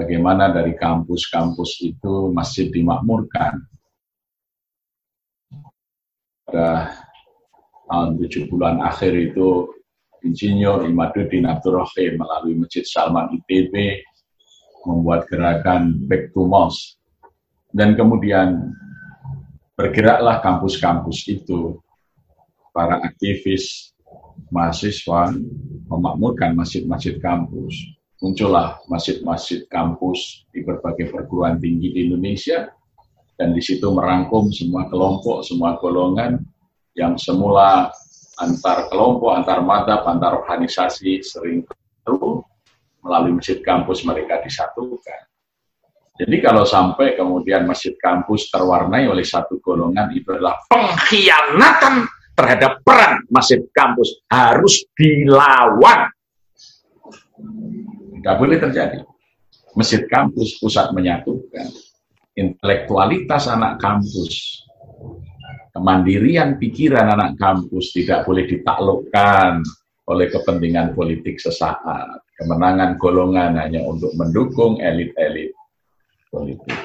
bagaimana 0.00 0.48
dari 0.48 0.72
kampus-kampus 0.72 1.84
itu 1.84 2.32
masih 2.32 2.72
dimakmurkan. 2.72 3.60
Pada 6.48 6.96
tahun 7.84 8.16
70-an 8.16 8.80
akhir 8.80 9.12
itu 9.12 9.68
Insinyur 10.24 10.88
Imaduddin 10.88 11.44
Abdurrahim 11.44 12.16
melalui 12.16 12.56
Masjid 12.56 12.84
Salman 12.84 13.28
ITB 13.36 14.00
membuat 14.88 15.28
gerakan 15.28 16.00
Back 16.08 16.32
to 16.32 16.48
Mosque. 16.48 16.96
Dan 17.70 17.94
kemudian 17.94 18.72
bergeraklah 19.76 20.42
kampus-kampus 20.42 21.28
itu, 21.28 21.78
para 22.72 23.00
aktivis 23.04 23.94
mahasiswa 24.50 25.30
memakmurkan 25.86 26.56
masjid-masjid 26.58 27.20
kampus 27.22 27.99
muncullah 28.20 28.84
masjid-masjid 28.84 29.64
kampus 29.66 30.44
di 30.52 30.60
berbagai 30.60 31.08
perguruan 31.08 31.56
tinggi 31.56 31.96
di 31.96 31.98
Indonesia 32.06 32.68
dan 33.40 33.56
di 33.56 33.64
situ 33.64 33.88
merangkum 33.88 34.52
semua 34.52 34.84
kelompok, 34.92 35.40
semua 35.40 35.80
golongan 35.80 36.36
yang 36.92 37.16
semula 37.16 37.88
antar 38.36 38.92
kelompok, 38.92 39.32
antar 39.32 39.64
mata, 39.64 40.04
antar 40.04 40.36
organisasi 40.44 41.24
sering 41.24 41.64
bertemu 41.64 42.44
melalui 43.00 43.32
masjid 43.40 43.64
kampus 43.64 44.04
mereka 44.04 44.44
disatukan. 44.44 45.20
Jadi 46.20 46.36
kalau 46.44 46.68
sampai 46.68 47.16
kemudian 47.16 47.64
masjid 47.64 47.96
kampus 47.96 48.52
terwarnai 48.52 49.08
oleh 49.08 49.24
satu 49.24 49.56
golongan 49.64 50.12
itu 50.12 50.28
adalah 50.36 50.60
pengkhianatan 50.68 52.04
terhadap 52.36 52.84
peran 52.84 53.24
masjid 53.32 53.64
kampus 53.72 54.20
harus 54.28 54.84
dilawan 54.92 56.12
Nggak 58.20 58.36
boleh 58.36 58.56
terjadi. 58.60 58.98
Masjid 59.72 60.04
kampus 60.04 60.60
pusat 60.60 60.92
menyatukan. 60.92 61.72
Intelektualitas 62.36 63.48
anak 63.48 63.80
kampus. 63.80 64.64
Kemandirian 65.70 66.60
pikiran 66.60 67.16
anak 67.16 67.38
kampus 67.40 67.94
tidak 67.96 68.26
boleh 68.28 68.44
ditaklukkan 68.44 69.64
oleh 70.10 70.26
kepentingan 70.28 70.92
politik 70.92 71.40
sesaat. 71.40 72.20
Kemenangan 72.36 72.98
golongan 72.98 73.56
hanya 73.56 73.86
untuk 73.86 74.10
mendukung 74.18 74.82
elit-elit 74.82 75.54
politik. 76.28 76.76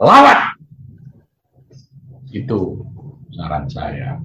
Lawan! 0.00 0.56
Itu 2.30 2.82
saran 3.34 3.66
saya. 3.70 4.18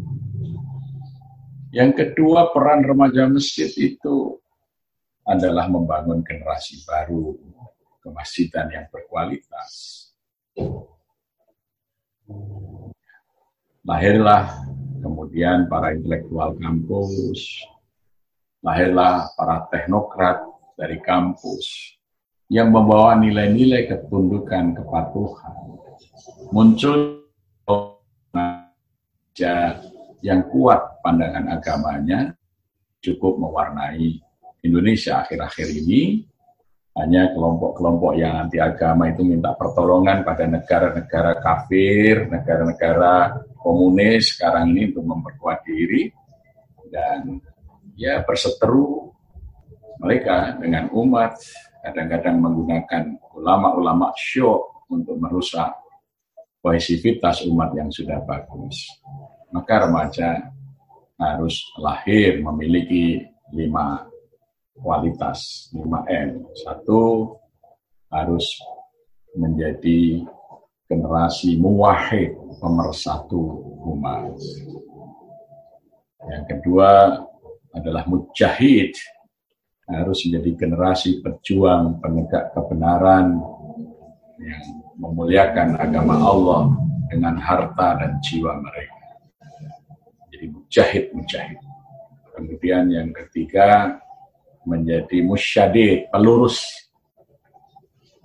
Yang 1.75 1.91
kedua, 1.99 2.55
peran 2.55 2.87
remaja 2.87 3.27
masjid 3.27 3.67
itu 3.75 4.39
adalah 5.25 5.65
membangun 5.65 6.21
generasi 6.21 6.85
baru 6.85 7.33
kemasjidan 8.05 8.69
yang 8.69 8.85
berkualitas. 8.93 10.01
Lahirlah 13.81 14.65
kemudian 15.01 15.65
para 15.65 15.97
intelektual 15.97 16.53
kampus, 16.61 17.65
lahirlah 18.61 19.29
para 19.33 19.65
teknokrat 19.73 20.41
dari 20.77 21.01
kampus 21.01 21.97
yang 22.49 22.69
membawa 22.69 23.17
nilai-nilai 23.17 23.89
ketundukan 23.89 24.77
kepatuhan. 24.77 25.57
Muncul 26.53 27.25
yang 30.21 30.41
kuat 30.49 30.81
pandangan 31.01 31.45
agamanya 31.53 32.33
cukup 33.01 33.37
mewarnai 33.37 34.21
Indonesia 34.65 35.21
akhir-akhir 35.21 35.67
ini 35.85 36.25
hanya 36.95 37.35
kelompok-kelompok 37.35 38.15
yang 38.15 38.47
anti 38.47 38.55
agama 38.57 39.11
itu 39.11 39.21
minta 39.27 39.51
pertolongan 39.51 40.23
pada 40.23 40.47
negara-negara 40.47 41.43
kafir, 41.43 42.31
negara-negara 42.31 43.45
komunis 43.59 44.33
sekarang 44.33 44.71
ini 44.71 44.95
untuk 44.95 45.03
memperkuat 45.03 45.59
diri 45.67 46.07
dan 46.87 47.43
ya 47.99 48.23
berseteru 48.23 49.11
mereka 49.99 50.55
dengan 50.55 50.87
umat 50.95 51.35
kadang-kadang 51.83 52.39
menggunakan 52.39 53.03
ulama-ulama 53.35 54.15
show 54.15 54.63
untuk 54.87 55.19
merusak 55.19 55.75
kohesivitas 56.63 57.43
umat 57.51 57.75
yang 57.75 57.91
sudah 57.91 58.23
bagus. 58.23 58.87
Maka 59.51 59.85
remaja 59.85 60.49
harus 61.19 61.59
lahir 61.77 62.39
memiliki 62.39 63.21
lima 63.53 64.03
kualitas, 64.79 65.71
lima 65.71 66.03
M. 66.07 66.43
Satu, 66.63 67.31
harus 68.11 68.45
menjadi 69.35 70.23
generasi 70.87 71.57
muwahid, 71.59 72.35
pemersatu 72.61 73.41
umat. 73.95 74.35
Yang 76.25 76.43
kedua 76.49 77.21
adalah 77.75 78.03
mujahid, 78.07 78.93
harus 79.85 80.25
menjadi 80.25 80.65
generasi 80.65 81.21
pejuang 81.21 82.01
penegak 82.01 82.53
kebenaran 82.55 83.37
yang 84.41 84.63
memuliakan 84.97 85.77
agama 85.77 86.15
Allah 86.17 86.63
dengan 87.11 87.37
harta 87.37 88.01
dan 88.01 88.17
jiwa 88.23 88.57
mereka. 88.63 89.05
Jadi 90.33 90.45
mujahid-mujahid. 90.51 91.59
Kemudian 92.35 92.91
yang 92.91 93.09
ketiga 93.15 93.95
menjadi 94.65 95.21
musyadid, 95.21 96.09
pelurus 96.09 96.61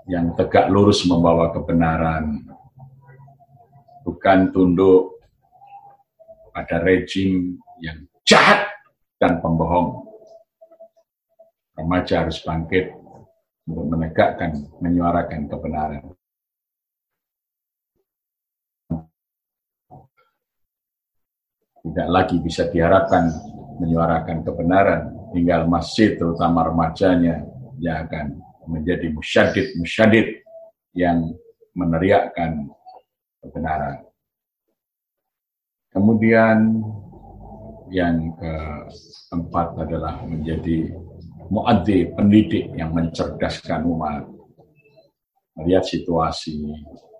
yang 0.08 0.34
tegak 0.34 0.72
lurus 0.72 1.06
membawa 1.06 1.52
kebenaran, 1.54 2.42
bukan 4.02 4.50
tunduk 4.50 5.20
pada 6.50 6.82
rejim 6.82 7.60
yang 7.78 8.02
jahat 8.26 8.66
dan 9.20 9.38
pembohong. 9.38 10.02
Remaja 11.78 12.26
harus 12.26 12.42
bangkit 12.42 12.92
untuk 13.70 13.86
menegakkan, 13.86 14.66
menyuarakan 14.82 15.46
kebenaran. 15.46 16.04
Tidak 21.80 22.08
lagi 22.12 22.36
bisa 22.44 22.68
diharapkan 22.68 23.32
menyuarakan 23.80 24.44
kebenaran, 24.44 25.19
tinggal 25.30 25.66
masjid 25.70 26.18
terutama 26.18 26.66
remajanya 26.66 27.46
yang 27.78 28.06
akan 28.06 28.38
menjadi 28.68 29.10
musyadid 29.10 29.66
musyadid 29.78 30.26
yang 30.94 31.32
meneriakkan 31.74 32.66
kebenaran. 33.40 34.04
Kemudian 35.90 36.82
yang 37.90 38.30
keempat 38.38 39.74
adalah 39.74 40.22
menjadi 40.22 40.94
muaddi, 41.50 42.06
pendidik 42.14 42.70
yang 42.78 42.94
mencerdaskan 42.94 43.82
umat. 43.90 44.22
Melihat 45.58 45.82
situasi, 45.82 46.62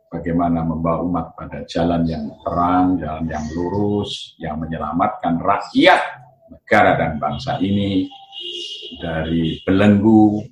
bagaimana 0.07 0.63
membawa 0.63 1.03
umat 1.03 1.27
pada 1.35 1.67
jalan 1.67 2.07
yang 2.07 2.31
terang, 2.47 2.95
jalan 3.03 3.27
yang 3.27 3.45
lurus, 3.59 4.39
yang 4.39 4.63
menyelamatkan 4.63 5.43
rakyat, 5.43 6.20
negara 6.51 6.99
dan 6.99 7.17
bangsa 7.23 7.63
ini 7.63 8.11
dari 8.99 9.63
belenggu, 9.63 10.43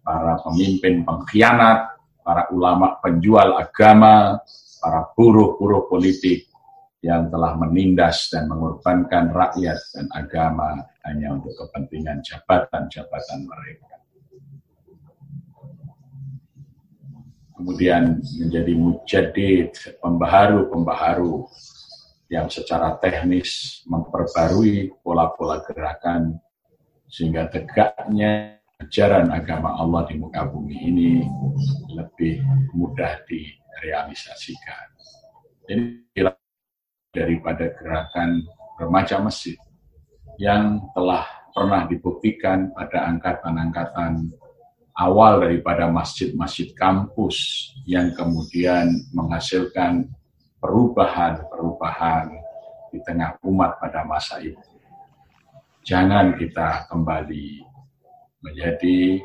para 0.00 0.38
pemimpin 0.40 1.02
pengkhianat, 1.02 1.98
para 2.22 2.46
ulama 2.54 2.96
penjual 3.02 3.58
agama, 3.58 4.38
para 4.80 5.10
buruh-buruh 5.12 5.90
politik 5.90 6.48
yang 7.00 7.32
telah 7.32 7.56
menindas 7.56 8.28
dan 8.28 8.48
mengorbankan 8.48 9.32
rakyat 9.32 9.78
dan 9.96 10.06
agama 10.12 10.84
hanya 11.04 11.32
untuk 11.32 11.52
kepentingan 11.56 12.20
jabatan-jabatan 12.20 13.40
mereka. 13.48 13.96
Kemudian 17.56 18.24
menjadi 18.40 18.72
mujadid, 18.72 19.70
pembaharu-pembaharu 20.00 21.44
yang 22.30 22.46
secara 22.46 22.94
teknis 23.02 23.82
memperbarui 23.90 24.94
pola-pola 25.02 25.58
gerakan 25.66 26.38
sehingga 27.10 27.50
tegaknya 27.50 28.62
ajaran 28.78 29.34
agama 29.34 29.74
Allah 29.74 30.06
di 30.06 30.14
muka 30.14 30.46
bumi 30.46 30.76
ini 30.78 31.10
lebih 31.90 32.38
mudah 32.72 33.18
direalisasikan. 33.26 34.86
Jadi 35.66 36.22
daripada 37.10 37.74
gerakan 37.74 38.46
remaja 38.78 39.18
masjid 39.18 39.58
yang 40.38 40.78
telah 40.94 41.26
pernah 41.50 41.82
dibuktikan 41.90 42.70
pada 42.70 43.10
angkatan-angkatan 43.10 44.30
awal 44.94 45.42
daripada 45.42 45.90
masjid-masjid 45.90 46.70
kampus 46.78 47.66
yang 47.90 48.14
kemudian 48.14 48.94
menghasilkan 49.10 50.06
perubahan-perubahan 50.60 52.28
di 52.92 52.98
tengah 53.02 53.40
umat 53.48 53.80
pada 53.80 54.04
masa 54.04 54.38
itu. 54.44 54.60
Jangan 55.80 56.36
kita 56.36 56.86
kembali 56.92 57.64
menjadi 58.44 59.24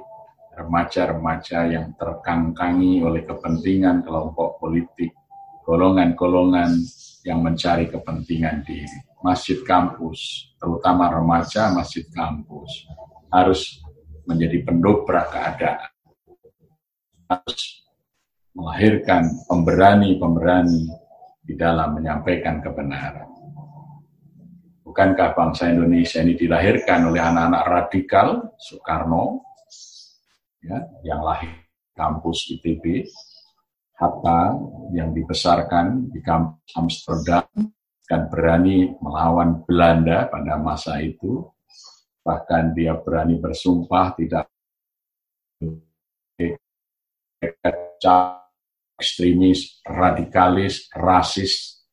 remaja-remaja 0.56 1.68
yang 1.68 1.92
terkangkangi 2.00 3.04
oleh 3.04 3.28
kepentingan 3.28 4.08
kelompok 4.08 4.56
politik, 4.64 5.12
golongan-golongan 5.68 6.72
yang 7.28 7.44
mencari 7.44 7.92
kepentingan 7.92 8.64
diri. 8.64 8.98
Masjid 9.20 9.60
kampus, 9.68 10.54
terutama 10.56 11.12
remaja 11.12 11.74
masjid 11.76 12.08
kampus, 12.16 12.88
harus 13.34 13.84
menjadi 14.24 14.64
pendobrak 14.64 15.34
keadaan. 15.34 15.92
Harus 17.26 17.84
melahirkan 18.56 19.28
pemberani-pemberani 19.50 21.05
di 21.46 21.54
dalam 21.54 21.94
menyampaikan 21.94 22.60
kebenaran. 22.60 23.30
Bukankah 24.82 25.38
bangsa 25.38 25.70
Indonesia 25.70 26.22
ini 26.22 26.34
dilahirkan 26.34 27.10
oleh 27.10 27.22
anak-anak 27.22 27.64
radikal, 27.70 28.28
Soekarno, 28.58 29.46
ya, 30.62 30.82
yang 31.06 31.22
lahir 31.22 31.54
kampus 31.94 32.50
ITB, 32.58 33.06
Hatta 33.96 34.60
yang 34.92 35.16
dibesarkan 35.16 36.12
di 36.12 36.20
kampus 36.20 36.68
Amsterdam 36.76 37.48
dan 38.06 38.28
berani 38.28 38.92
melawan 39.00 39.64
Belanda 39.64 40.28
pada 40.28 40.60
masa 40.60 41.00
itu. 41.00 41.48
Bahkan 42.26 42.74
dia 42.74 42.98
berani 42.98 43.38
bersumpah 43.38 44.18
tidak 44.18 44.50
ekstremis, 48.96 49.84
radikalis, 49.84 50.88
rasis, 50.96 51.84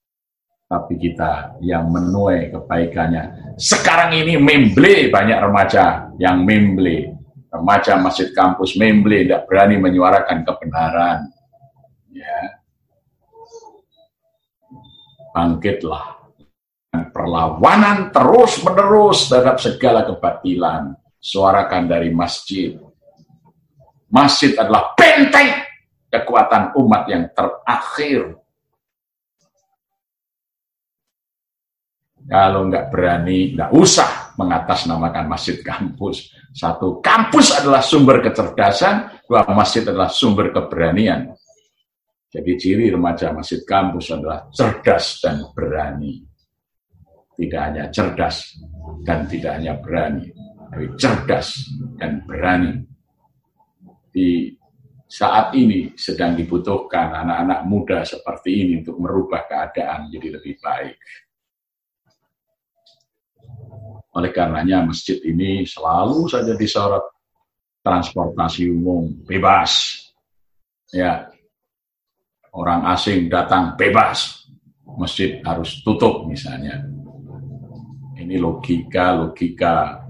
tapi 0.73 0.97
kita 0.97 1.61
yang 1.61 1.93
menuai 1.93 2.49
kebaikannya. 2.49 3.55
Sekarang 3.61 4.17
ini 4.17 4.41
memble 4.41 5.13
banyak 5.13 5.39
remaja 5.39 6.09
yang 6.17 6.41
memble. 6.47 7.13
Remaja 7.53 8.01
masjid 8.01 8.33
kampus 8.33 8.81
memble, 8.81 9.29
tidak 9.29 9.45
berani 9.45 9.77
menyuarakan 9.77 10.41
kebenaran. 10.41 11.29
Ya. 12.09 12.65
Bangkitlah. 15.37 16.25
Perlawanan 17.13 18.09
terus 18.09 18.57
menerus 18.65 19.29
terhadap 19.29 19.61
segala 19.61 20.09
kebatilan. 20.09 20.97
Suarakan 21.21 21.85
dari 21.85 22.09
masjid. 22.09 22.81
Masjid 24.09 24.57
adalah 24.57 24.97
benteng 24.97 25.72
kekuatan 26.13 26.77
umat 26.77 27.09
yang 27.09 27.25
terakhir 27.33 28.37
kalau 32.29 32.69
nggak 32.69 32.93
berani 32.93 33.57
nggak 33.57 33.73
usah 33.73 34.37
mengatasnamakan 34.37 35.27
masjid 35.33 35.57
kampus 35.65 36.29
satu 36.53 37.01
kampus 37.01 37.57
adalah 37.57 37.81
sumber 37.81 38.21
kecerdasan 38.21 39.25
dua 39.25 39.49
masjid 39.51 39.83
adalah 39.89 40.13
sumber 40.13 40.53
keberanian 40.53 41.33
jadi 42.33 42.53
ciri 42.57 42.89
remaja 42.89 43.29
masjid 43.37 43.61
kampus 43.61 44.09
adalah 44.09 44.49
cerdas 44.49 45.21
dan 45.21 45.53
berani. 45.53 46.25
Tidak 47.37 47.61
hanya 47.61 47.93
cerdas 47.93 48.57
dan 49.05 49.29
tidak 49.29 49.61
hanya 49.61 49.77
berani, 49.77 50.33
tapi 50.73 50.87
cerdas 50.97 51.61
dan 52.01 52.25
berani. 52.25 52.81
Di 54.09 54.49
saat 55.13 55.53
ini 55.53 55.93
sedang 55.93 56.33
dibutuhkan 56.33 57.13
anak-anak 57.13 57.69
muda 57.69 58.01
seperti 58.01 58.65
ini 58.65 58.73
untuk 58.81 58.97
merubah 58.97 59.45
keadaan 59.45 60.09
menjadi 60.09 60.41
lebih 60.41 60.57
baik. 60.57 60.97
Oleh 64.17 64.33
karenanya 64.33 64.89
masjid 64.89 65.21
ini 65.21 65.69
selalu 65.69 66.33
saja 66.33 66.57
disorot 66.57 67.05
transportasi 67.85 68.73
umum 68.73 69.13
bebas. 69.29 70.01
Ya, 70.97 71.29
orang 72.57 72.89
asing 72.97 73.29
datang 73.29 73.77
bebas, 73.77 74.49
masjid 74.97 75.45
harus 75.45 75.85
tutup 75.85 76.25
misalnya. 76.25 76.89
Ini 78.17 78.41
logika-logika 78.41 80.09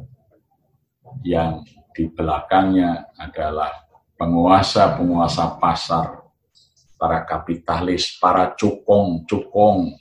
yang 1.26 1.66
di 1.90 2.06
belakangnya 2.06 3.10
adalah 3.18 3.82
penguasa-penguasa 4.22 5.58
pasar, 5.58 6.22
para 6.94 7.26
kapitalis, 7.26 8.14
para 8.22 8.54
cukong-cukong 8.54 9.98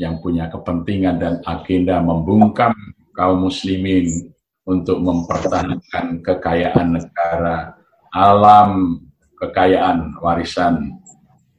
yang 0.00 0.16
punya 0.24 0.48
kepentingan 0.48 1.20
dan 1.20 1.34
agenda 1.44 2.00
membungkam 2.00 2.72
kaum 3.12 3.44
muslimin 3.44 4.32
untuk 4.64 5.04
mempertahankan 5.04 6.24
kekayaan 6.24 6.96
negara, 6.96 7.76
alam 8.08 9.04
kekayaan 9.36 10.16
warisan 10.24 10.96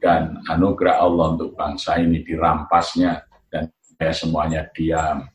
dan 0.02 0.42
anugerah 0.50 0.98
Allah 0.98 1.38
untuk 1.38 1.54
bangsa 1.54 2.02
ini 2.02 2.26
dirampasnya 2.26 3.22
dan 3.54 3.70
ya 4.02 4.10
semuanya 4.10 4.66
diam. 4.74 5.30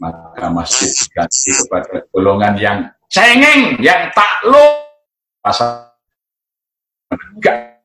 Maka 0.00 0.48
masjid 0.48 0.88
diganti 0.88 1.52
kepada 1.52 2.02
golongan 2.10 2.54
yang 2.56 2.78
cengeng, 3.12 3.78
yang 3.78 4.10
takluk, 4.10 4.83
pasal 5.44 5.92
enggak. 7.36 7.84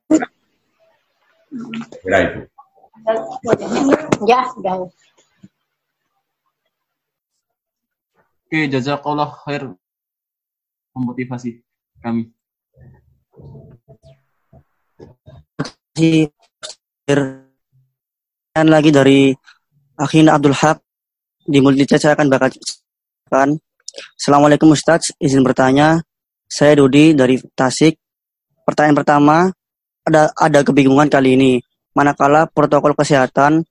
Kira 1.99 2.18
itu. 2.24 2.39
Ya, 4.24 4.47
sudah. 4.55 4.88
Oke, 8.47 8.60
jazakallah 8.72 9.30
khair 9.43 9.76
memotivasi 10.95 11.60
kami. 11.99 12.32
Dan 18.55 18.66
lagi 18.72 18.89
dari 18.95 19.36
Akhina 19.99 20.39
Abdul 20.39 20.55
Haq 20.55 20.80
di 21.43 21.60
Multija 21.60 21.99
saya 21.99 22.16
akan 22.16 22.32
bacakan. 22.32 23.60
Assalamualaikum 24.16 24.72
Ustadz, 24.72 25.12
izin 25.20 25.43
bertanya. 25.43 25.99
Saya 26.50 26.82
Dudi 26.82 27.14
dari 27.14 27.38
Tasik. 27.54 27.93
Pertanyaan 28.66 28.97
pertama, 28.97 29.38
ada 30.02 30.34
ada 30.34 30.60
kebingungan 30.66 31.06
kali 31.06 31.38
ini. 31.38 31.52
Manakala 31.93 32.50
protokol 32.50 32.97
kesehatan 32.97 33.62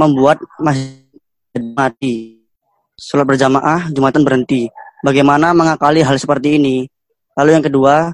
membuat 0.00 0.40
masjid 0.56 1.60
mati. 1.76 2.40
Sholat 2.96 3.28
berjamaah, 3.28 3.92
Jumatan 3.92 4.24
berhenti. 4.24 4.72
Bagaimana 5.04 5.52
mengakali 5.52 6.00
hal 6.00 6.16
seperti 6.16 6.56
ini? 6.56 6.88
Lalu 7.36 7.50
yang 7.60 7.64
kedua, 7.68 8.08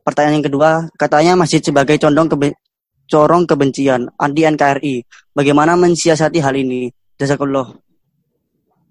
pertanyaan 0.00 0.40
yang 0.40 0.46
kedua, 0.48 0.70
katanya 0.96 1.32
masjid 1.36 1.60
sebagai 1.60 2.00
condong 2.00 2.32
kebe 2.32 2.56
corong 3.04 3.44
kebencian 3.44 4.08
anti 4.16 4.48
NKRI. 4.48 5.04
Bagaimana 5.36 5.76
mensiasati 5.76 6.40
hal 6.40 6.56
ini? 6.56 6.88
Jazakallah. 7.20 7.68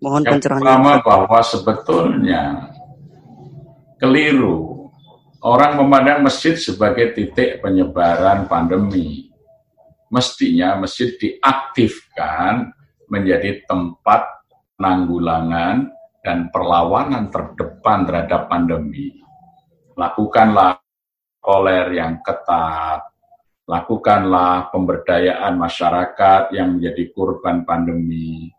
Mohon 0.06 0.22
Yang 0.28 0.54
pertama 0.54 1.02
bahwa 1.02 1.40
sebetulnya 1.42 2.75
keliru 3.96 4.92
orang 5.46 5.78
memandang 5.78 6.26
masjid 6.26 6.58
sebagai 6.58 7.14
titik 7.14 7.62
penyebaran 7.62 8.50
pandemi. 8.50 9.30
Mestinya 10.10 10.80
masjid 10.80 11.12
diaktifkan 11.18 12.72
menjadi 13.10 13.66
tempat 13.68 14.26
penanggulangan 14.78 15.92
dan 16.24 16.50
perlawanan 16.50 17.30
terdepan 17.30 18.08
terhadap 18.10 18.48
pandemi. 18.50 19.22
Lakukanlah 19.94 20.82
koler 21.42 21.94
yang 21.94 22.26
ketat, 22.26 23.06
lakukanlah 23.70 24.74
pemberdayaan 24.74 25.54
masyarakat 25.58 26.54
yang 26.54 26.78
menjadi 26.78 27.14
korban 27.14 27.62
pandemi, 27.66 28.50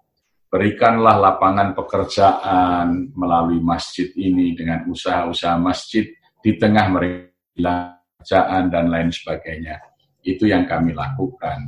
berikanlah 0.56 1.20
lapangan 1.20 1.76
pekerjaan 1.76 3.12
melalui 3.12 3.60
masjid 3.60 4.08
ini 4.16 4.56
dengan 4.56 4.88
usaha-usaha 4.88 5.60
masjid 5.60 6.08
di 6.40 6.56
tengah 6.56 6.88
mereka 6.88 7.92
pekerjaan 8.16 8.72
dan 8.72 8.88
lain 8.88 9.12
sebagainya. 9.12 9.76
Itu 10.24 10.48
yang 10.48 10.64
kami 10.64 10.96
lakukan. 10.96 11.60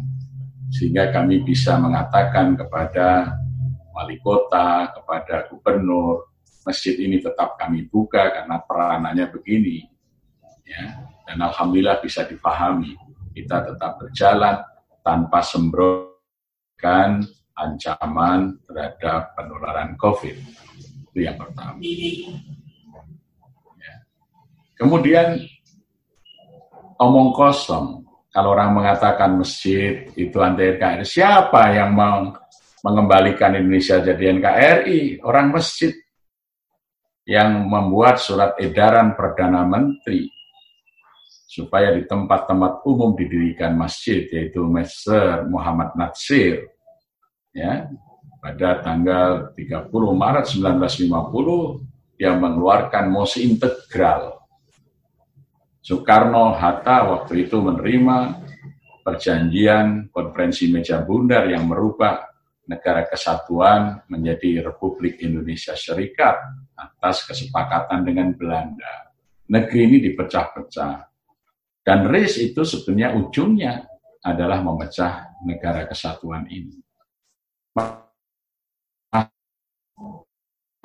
Sehingga 0.73 1.13
kami 1.13 1.45
bisa 1.45 1.77
mengatakan 1.77 2.57
kepada 2.57 3.37
wali 3.93 4.17
kota, 4.25 4.89
kepada 4.97 5.53
gubernur, 5.53 6.33
masjid 6.65 6.97
ini 6.97 7.21
tetap 7.21 7.61
kami 7.61 7.93
buka 7.93 8.41
karena 8.41 8.57
peranannya 8.65 9.29
begini. 9.29 9.85
Ya. 10.65 10.97
Dan 11.29 11.45
Alhamdulillah 11.45 12.01
bisa 12.01 12.25
dipahami. 12.25 12.97
Kita 13.37 13.69
tetap 13.69 14.01
berjalan 14.01 14.65
tanpa 15.05 15.45
sembrokan 15.45 17.21
ancaman 17.59 18.55
terhadap 18.71 19.35
penularan 19.35 19.99
COVID. 19.99 20.37
Itu 21.11 21.19
yang 21.19 21.35
pertama. 21.35 21.83
Ya. 23.83 23.95
Kemudian 24.79 25.43
omong 27.03 27.35
kosong. 27.35 28.07
Kalau 28.29 28.55
orang 28.55 28.77
mengatakan 28.77 29.41
masjid 29.41 30.07
itu 30.15 30.39
anti 30.39 30.63
NKRI, 30.79 31.03
siapa 31.03 31.75
yang 31.75 31.97
mau 31.97 32.31
mengembalikan 32.87 33.59
Indonesia 33.59 33.99
jadi 33.99 34.39
NKRI? 34.39 35.25
Orang 35.27 35.51
masjid 35.59 35.91
yang 37.27 37.67
membuat 37.67 38.23
surat 38.23 38.55
edaran 38.63 39.19
Perdana 39.19 39.67
Menteri 39.67 40.31
supaya 41.49 41.91
di 41.91 42.07
tempat-tempat 42.07 42.87
umum 42.87 43.19
didirikan 43.19 43.75
masjid, 43.75 44.29
yaitu 44.31 44.63
Mesir 44.69 45.49
Muhammad 45.51 45.97
Natsir, 45.99 46.78
ya 47.53 47.89
pada 48.39 48.81
tanggal 48.81 49.51
30 49.53 49.91
Maret 49.91 50.47
1950 50.47 52.19
dia 52.19 52.35
mengeluarkan 52.35 53.11
mosi 53.11 53.47
integral. 53.47 54.39
Soekarno 55.83 56.55
Hatta 56.55 57.15
waktu 57.15 57.47
itu 57.47 57.63
menerima 57.63 58.17
perjanjian 59.07 60.11
konferensi 60.11 60.69
meja 60.69 61.01
bundar 61.03 61.49
yang 61.49 61.65
merubah 61.71 62.27
negara 62.69 63.09
kesatuan 63.09 64.05
menjadi 64.11 64.69
Republik 64.69 65.23
Indonesia 65.25 65.73
Serikat 65.73 66.37
atas 66.77 67.25
kesepakatan 67.25 68.05
dengan 68.05 68.37
Belanda. 68.37 69.15
Negeri 69.49 69.81
ini 69.89 69.97
dipecah-pecah. 70.05 71.09
Dan 71.81 72.05
RIS 72.05 72.37
itu 72.53 72.69
sebetulnya 72.69 73.17
ujungnya 73.17 73.81
adalah 74.21 74.61
memecah 74.61 75.41
negara 75.49 75.89
kesatuan 75.89 76.45
ini 76.53 76.88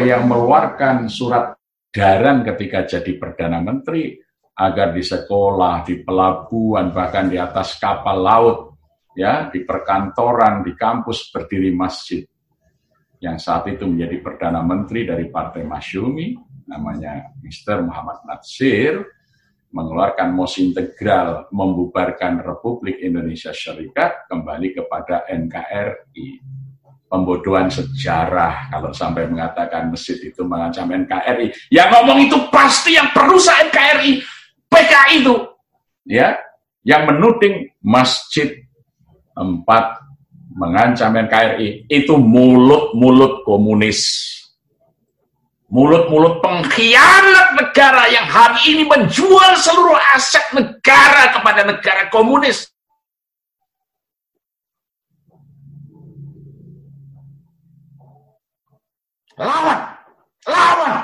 yang 0.04 0.28
mengeluarkan 0.28 1.08
surat 1.08 1.56
daran 1.94 2.44
ketika 2.44 2.84
jadi 2.84 3.12
Perdana 3.16 3.64
Menteri 3.64 4.18
agar 4.54 4.94
di 4.94 5.02
sekolah, 5.02 5.82
di 5.86 6.02
pelabuhan, 6.02 6.94
bahkan 6.94 7.30
di 7.30 7.38
atas 7.42 7.78
kapal 7.82 8.18
laut, 8.22 8.58
ya, 9.18 9.50
di 9.50 9.66
perkantoran, 9.66 10.62
di 10.62 10.74
kampus 10.78 11.34
berdiri 11.34 11.74
masjid. 11.74 12.22
Yang 13.18 13.38
saat 13.40 13.66
itu 13.72 13.88
menjadi 13.88 14.20
Perdana 14.20 14.62
Menteri 14.62 15.08
dari 15.08 15.26
Partai 15.32 15.64
Masyumi, 15.64 16.38
namanya 16.70 17.34
Mr. 17.42 17.82
Muhammad 17.82 18.26
Natsir, 18.28 19.00
mengeluarkan 19.74 20.38
mosi 20.38 20.70
integral 20.70 21.50
membubarkan 21.50 22.46
Republik 22.46 23.02
Indonesia 23.02 23.50
Syarikat 23.50 24.30
kembali 24.30 24.70
kepada 24.78 25.26
NKRI 25.26 26.28
pembodohan 27.14 27.70
sejarah 27.70 28.74
kalau 28.74 28.90
sampai 28.90 29.30
mengatakan 29.30 29.94
masjid 29.94 30.18
itu 30.18 30.42
mengancam 30.42 30.90
NKRI. 30.90 31.70
Yang 31.70 31.90
ngomong 31.94 32.26
itu 32.26 32.38
pasti 32.50 32.98
yang 32.98 33.14
perusahaan 33.14 33.70
NKRI, 33.70 34.18
PKI 34.66 35.22
itu. 35.22 35.36
Ya, 36.10 36.42
yang 36.82 37.06
menuding 37.06 37.70
masjid 37.86 38.66
empat 39.38 40.02
mengancam 40.58 41.14
NKRI 41.14 41.86
itu 41.86 42.18
mulut-mulut 42.18 43.46
komunis. 43.46 44.34
Mulut-mulut 45.70 46.42
pengkhianat 46.42 47.58
negara 47.62 48.10
yang 48.10 48.26
hari 48.26 48.74
ini 48.74 48.84
menjual 48.90 49.54
seluruh 49.58 49.98
aset 50.18 50.46
negara 50.54 51.34
kepada 51.34 51.62
negara 51.62 52.10
komunis. 52.10 52.73
Lawan, 59.38 59.80
lawan. 60.46 60.96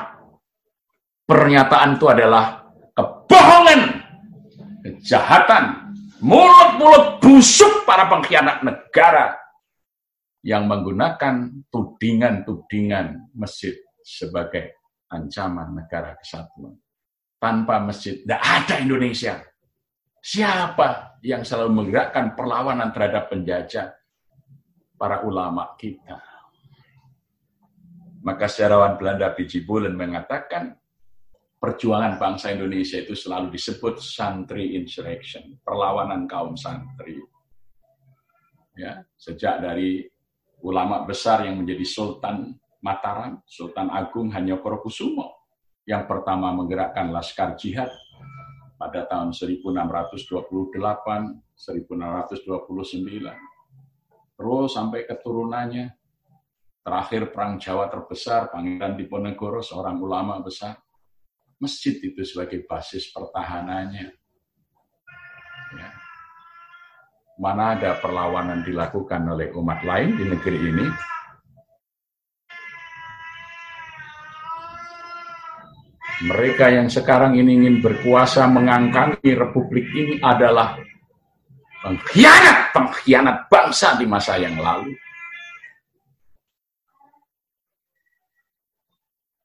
Pernyataan 1.26 1.98
itu 1.98 2.06
adalah 2.10 2.62
kebohongan, 2.94 3.82
kejahatan, 4.86 5.94
mulut-mulut 6.22 7.22
busuk 7.22 7.86
para 7.86 8.10
pengkhianat 8.10 8.62
negara 8.66 9.38
yang 10.46 10.70
menggunakan 10.70 11.66
tudingan-tudingan 11.70 13.34
masjid 13.34 13.74
sebagai 14.02 14.78
ancaman 15.10 15.74
negara 15.74 16.18
kesatuan. 16.18 16.78
Tanpa 17.40 17.82
masjid, 17.82 18.20
tidak 18.22 18.42
ada 18.42 18.76
Indonesia. 18.82 19.42
Siapa 20.20 21.22
yang 21.24 21.48
selalu 21.48 21.72
menggerakkan 21.72 22.36
perlawanan 22.36 22.92
terhadap 22.92 23.32
penjajah? 23.32 23.96
Para 25.00 25.24
ulama 25.24 25.80
kita 25.80 26.29
maka 28.20 28.52
sejarawan 28.52 29.00
Belanda 29.00 29.32
P.J. 29.32 29.64
Bolen 29.64 29.96
mengatakan, 29.96 30.76
perjuangan 31.60 32.16
bangsa 32.16 32.56
Indonesia 32.56 32.96
itu 33.00 33.16
selalu 33.16 33.52
disebut 33.52 34.00
santri 34.00 34.80
insurrection, 34.80 35.60
perlawanan 35.64 36.28
kaum 36.28 36.56
santri. 36.56 37.20
Ya, 38.80 39.04
sejak 39.20 39.60
dari 39.60 40.08
ulama 40.64 41.04
besar 41.04 41.44
yang 41.44 41.60
menjadi 41.60 41.84
Sultan 41.84 42.56
Mataram, 42.80 43.44
Sultan 43.44 43.92
Agung 43.92 44.32
Hanyokorokusumo, 44.32 45.36
yang 45.84 46.08
pertama 46.08 46.56
menggerakkan 46.56 47.12
Laskar 47.12 47.60
Jihad 47.60 47.92
pada 48.80 49.04
tahun 49.12 49.36
1628, 49.36 51.44
1629. 51.60 54.40
Terus 54.40 54.70
sampai 54.72 55.04
keturunannya, 55.04 55.99
terakhir 56.80 57.30
Perang 57.30 57.60
Jawa 57.60 57.92
terbesar, 57.92 58.50
Pangeran 58.50 58.96
Diponegoro, 58.96 59.60
seorang 59.60 60.00
ulama 60.00 60.40
besar, 60.40 60.80
masjid 61.60 62.00
itu 62.00 62.24
sebagai 62.24 62.64
basis 62.66 63.12
pertahanannya. 63.12 64.08
Ya. 65.76 65.90
Mana 67.40 67.80
ada 67.80 67.96
perlawanan 68.00 68.68
dilakukan 68.68 69.24
oleh 69.32 69.52
umat 69.56 69.80
lain 69.88 70.20
di 70.20 70.26
negeri 70.28 70.60
ini, 70.60 70.86
mereka 76.28 76.68
yang 76.68 76.92
sekarang 76.92 77.40
ini 77.40 77.64
ingin 77.64 77.80
berkuasa 77.80 78.44
mengangkangi 78.52 79.32
republik 79.40 79.88
ini 79.96 80.20
adalah 80.20 80.76
pengkhianat, 81.80 82.76
pengkhianat 82.76 83.38
bangsa 83.48 83.96
di 83.96 84.04
masa 84.04 84.36
yang 84.36 84.60
lalu. 84.60 84.92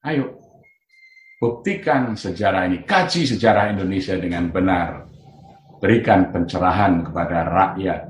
Ayo, 0.04 0.44
Buktikan 1.44 2.16
sejarah 2.16 2.64
ini, 2.72 2.88
kaji 2.88 3.28
sejarah 3.28 3.76
Indonesia 3.76 4.16
dengan 4.16 4.48
benar. 4.48 5.04
Berikan 5.76 6.32
pencerahan 6.32 7.04
kepada 7.04 7.44
rakyat. 7.44 8.00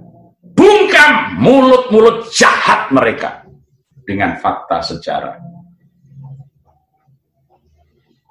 Bungkam 0.54 1.42
mulut-mulut 1.42 2.30
jahat 2.30 2.94
mereka 2.94 3.42
dengan 4.06 4.38
fakta 4.38 4.78
sejarah. 4.86 5.34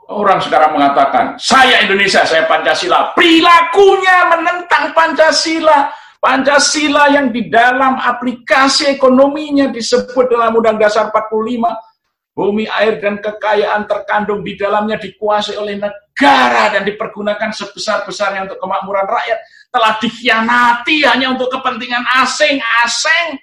Orang 0.07 0.39
sekarang 0.39 0.79
mengatakan, 0.79 1.35
saya 1.35 1.83
Indonesia, 1.83 2.23
saya 2.23 2.47
Pancasila. 2.47 3.11
Perilakunya 3.11 4.31
menentang 4.39 4.95
Pancasila. 4.95 5.91
Pancasila 6.23 7.11
yang 7.11 7.27
di 7.27 7.51
dalam 7.51 7.99
aplikasi 7.99 8.95
ekonominya 8.95 9.67
disebut 9.67 10.31
dalam 10.31 10.55
Undang 10.55 10.79
Dasar 10.79 11.11
45 11.11 11.92
Bumi, 12.33 12.65
air, 12.65 12.97
dan 12.97 13.21
kekayaan 13.21 13.85
terkandung 13.85 14.41
di 14.41 14.57
dalamnya 14.57 14.97
dikuasai 14.97 15.53
oleh 15.53 15.77
negara 15.77 16.73
dan 16.73 16.81
dipergunakan 16.81 17.53
sebesar-besarnya 17.53 18.49
untuk 18.49 18.57
kemakmuran 18.57 19.05
rakyat. 19.05 19.37
Telah 19.69 19.93
dikhianati 20.01 21.05
hanya 21.05 21.29
untuk 21.29 21.53
kepentingan 21.53 22.01
asing-asing. 22.25 23.37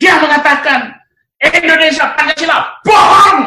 Dia 0.00 0.16
mengatakan, 0.16 0.96
Indonesia 1.44 2.08
Pancasila 2.16 2.72
bohong. 2.88 3.40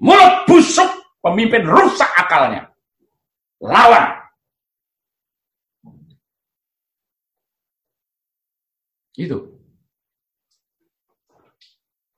Mulut 0.00 0.48
busuk, 0.48 0.88
pemimpin 1.20 1.68
rusak 1.68 2.08
akalnya. 2.16 2.72
Lawan. 3.60 4.22
Itu. 9.12 9.44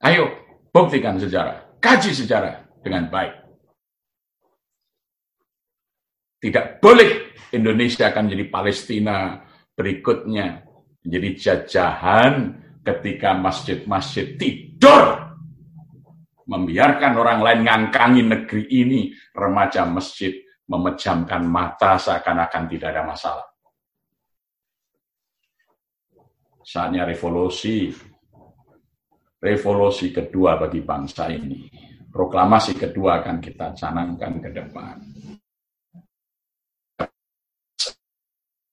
Ayo, 0.04 0.33
Buktikan 0.74 1.22
sejarah, 1.22 1.78
kaji 1.78 2.10
sejarah 2.10 2.82
dengan 2.82 3.06
baik. 3.06 3.34
Tidak 6.42 6.82
boleh 6.82 7.30
Indonesia 7.54 8.10
akan 8.10 8.26
menjadi 8.26 8.46
Palestina 8.50 9.38
berikutnya, 9.78 10.66
menjadi 11.06 11.30
jajahan 11.38 12.58
ketika 12.82 13.38
masjid-masjid 13.38 14.34
tidur 14.34 15.24
membiarkan 16.44 17.22
orang 17.22 17.40
lain 17.40 17.60
ngangkangi 17.64 18.22
negeri 18.26 18.64
ini, 18.68 19.14
remaja 19.32 19.88
masjid 19.88 20.34
memejamkan 20.68 21.46
mata 21.46 21.96
seakan-akan 21.96 22.64
tidak 22.68 22.88
ada 22.92 23.02
masalah. 23.06 23.46
Saatnya 26.64 27.04
revolusi, 27.04 27.92
revolusi 29.44 30.08
kedua 30.08 30.56
bagi 30.56 30.80
bangsa 30.80 31.28
ini. 31.28 31.68
Proklamasi 32.08 32.72
kedua 32.80 33.20
akan 33.20 33.36
kita 33.44 33.76
canangkan 33.76 34.40
ke 34.40 34.48
depan. 34.48 34.96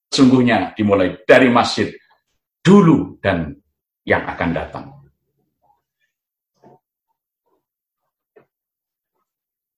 Sungguhnya 0.08 0.72
dimulai 0.72 1.20
dari 1.28 1.52
masjid 1.52 1.92
dulu 2.64 3.20
dan 3.20 3.52
yang 4.08 4.24
akan 4.24 4.50
datang. 4.56 4.86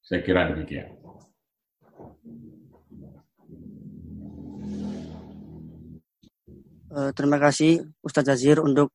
Saya 0.04 0.20
kira 0.22 0.52
demikian. 0.52 0.94
Uh, 6.94 7.10
terima 7.18 7.42
kasih 7.42 7.90
Ustadz 8.06 8.30
Jazir 8.30 8.62
untuk 8.62 8.94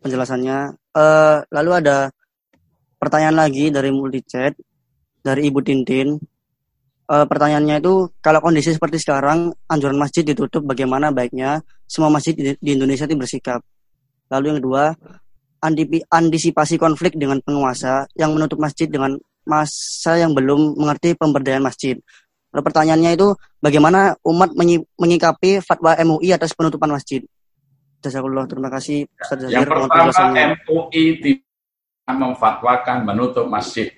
penjelasannya. 0.00 0.83
Uh, 0.94 1.42
lalu 1.50 1.82
ada 1.82 2.14
pertanyaan 3.02 3.34
lagi 3.34 3.68
dari 3.74 3.90
multi 3.90 4.22
chat 4.22 4.54
dari 5.20 5.50
Ibu 5.50 5.60
Tintin. 5.60 6.14
Uh, 7.04 7.26
pertanyaannya 7.28 7.84
itu 7.84 8.08
kalau 8.24 8.40
kondisi 8.40 8.72
seperti 8.72 8.96
sekarang 8.96 9.52
anjuran 9.68 10.00
masjid 10.00 10.24
ditutup 10.24 10.64
bagaimana 10.64 11.12
baiknya 11.12 11.60
semua 11.84 12.08
masjid 12.08 12.32
di, 12.32 12.56
di 12.56 12.70
Indonesia 12.72 13.04
itu 13.04 13.18
bersikap. 13.18 13.60
Lalu 14.32 14.44
yang 14.54 14.58
kedua 14.62 14.84
antisipasi 16.12 16.76
konflik 16.76 17.16
dengan 17.16 17.40
penguasa 17.40 18.08
yang 18.16 18.36
menutup 18.36 18.60
masjid 18.60 18.88
dengan 18.88 19.16
masa 19.44 20.16
yang 20.16 20.32
belum 20.32 20.76
mengerti 20.76 21.16
pemberdayaan 21.16 21.64
masjid. 21.64 21.96
Lalu 22.52 22.62
pertanyaannya 22.70 23.10
itu 23.18 23.34
bagaimana 23.58 24.14
umat 24.24 24.54
menyikapi 24.96 25.58
fatwa 25.58 25.96
MUI 25.98 26.30
atas 26.32 26.54
penutupan 26.54 26.92
masjid? 26.92 27.20
Jazakallah, 28.04 28.44
terima 28.44 28.68
kasih 28.68 29.08
Ustaz 29.16 29.48
Yang 29.48 29.64
pertama 29.64 30.12
MUI 30.68 31.04
tidak 31.24 32.12
memfatwakan 32.12 33.08
menutup 33.08 33.48
masjid. 33.48 33.88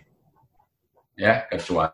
Ya, 1.19 1.43
kecuali 1.51 1.91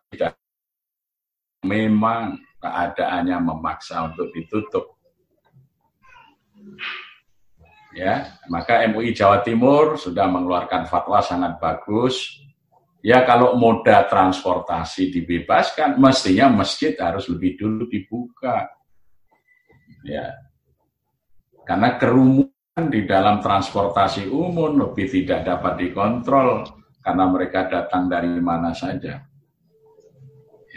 memang 1.64 2.36
keadaannya 2.60 3.38
memaksa 3.40 4.12
untuk 4.12 4.28
ditutup. 4.36 5.00
Ya, 7.96 8.36
maka 8.52 8.84
MUI 8.92 9.16
Jawa 9.16 9.40
Timur 9.40 9.96
sudah 9.96 10.28
mengeluarkan 10.28 10.84
fatwa 10.84 11.24
sangat 11.24 11.56
bagus. 11.56 12.44
Ya, 13.00 13.24
kalau 13.24 13.56
moda 13.56 14.04
transportasi 14.04 15.08
dibebaskan, 15.08 15.96
mestinya 15.96 16.60
masjid 16.60 16.92
harus 17.00 17.24
lebih 17.32 17.56
dulu 17.56 17.88
dibuka. 17.88 18.68
Ya, 20.04 20.51
karena 21.62 21.98
kerumunan 21.98 22.84
di 22.90 23.06
dalam 23.06 23.38
transportasi 23.38 24.26
umum 24.26 24.74
lebih 24.78 25.06
tidak 25.06 25.46
dapat 25.46 25.78
dikontrol 25.78 26.66
karena 27.02 27.24
mereka 27.28 27.66
datang 27.70 28.06
dari 28.10 28.30
mana 28.38 28.74
saja. 28.74 29.22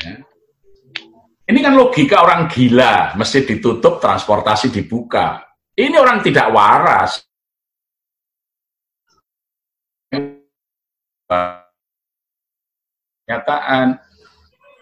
Ya. 0.02 0.14
Ini 1.46 1.60
kan 1.62 1.78
logika 1.78 2.26
orang 2.26 2.50
gila, 2.50 3.14
mesti 3.14 3.46
ditutup, 3.46 4.02
transportasi 4.02 4.74
dibuka. 4.74 5.46
Ini 5.78 5.94
orang 6.02 6.26
tidak 6.26 6.50
waras. 6.50 7.22
Kenyataan, 13.26 14.02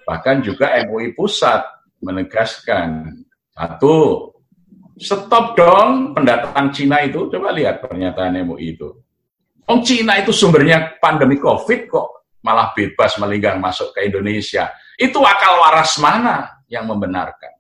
bahkan 0.08 0.40
juga 0.40 0.72
MUI 0.88 1.12
pusat 1.16 1.64
menegaskan 2.00 3.12
satu 3.56 4.33
Stop 5.00 5.58
dong 5.58 6.14
pendatang 6.14 6.70
Cina 6.70 7.02
itu. 7.02 7.26
Coba 7.30 7.50
lihat 7.50 7.82
pernyataan 7.82 8.38
MUI 8.46 8.78
itu. 8.78 8.90
Om 9.64 9.80
Cina 9.82 10.20
itu 10.20 10.30
sumbernya 10.30 11.00
pandemi 11.00 11.40
COVID 11.40 11.82
kok 11.88 12.08
malah 12.44 12.76
bebas 12.76 13.16
melinggang 13.18 13.58
masuk 13.58 13.96
ke 13.96 14.06
Indonesia. 14.06 14.70
Itu 15.00 15.24
akal 15.24 15.58
waras 15.64 15.98
mana 15.98 16.62
yang 16.68 16.86
membenarkan? 16.86 17.58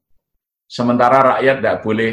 Sementara 0.67 1.38
rakyat 1.38 1.55
tidak 1.63 1.77
boleh 1.81 2.11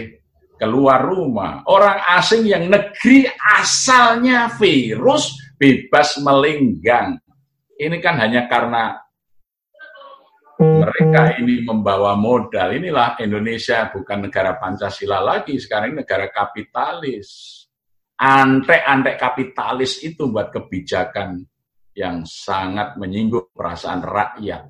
keluar 0.60 1.00
rumah. 1.02 1.64
Orang 1.66 2.00
asing 2.16 2.46
yang 2.46 2.68
negeri 2.68 3.26
asalnya 3.58 4.52
virus 4.56 5.36
bebas 5.56 6.20
melinggang. 6.20 7.16
Ini 7.80 7.96
kan 8.00 8.20
hanya 8.20 8.44
karena 8.48 9.00
mereka 10.60 11.40
ini 11.40 11.64
membawa 11.64 12.12
modal. 12.20 12.76
Inilah 12.76 13.16
Indonesia 13.24 13.88
bukan 13.88 14.28
negara 14.28 14.60
Pancasila 14.60 15.24
lagi, 15.24 15.56
sekarang 15.56 15.96
ini 15.96 16.04
negara 16.04 16.28
kapitalis. 16.28 17.56
Antek-antek 18.20 19.16
kapitalis 19.16 20.04
itu 20.04 20.28
buat 20.28 20.52
kebijakan 20.52 21.40
yang 21.96 22.28
sangat 22.28 23.00
menyinggung 23.00 23.48
perasaan 23.48 24.04
rakyat, 24.04 24.68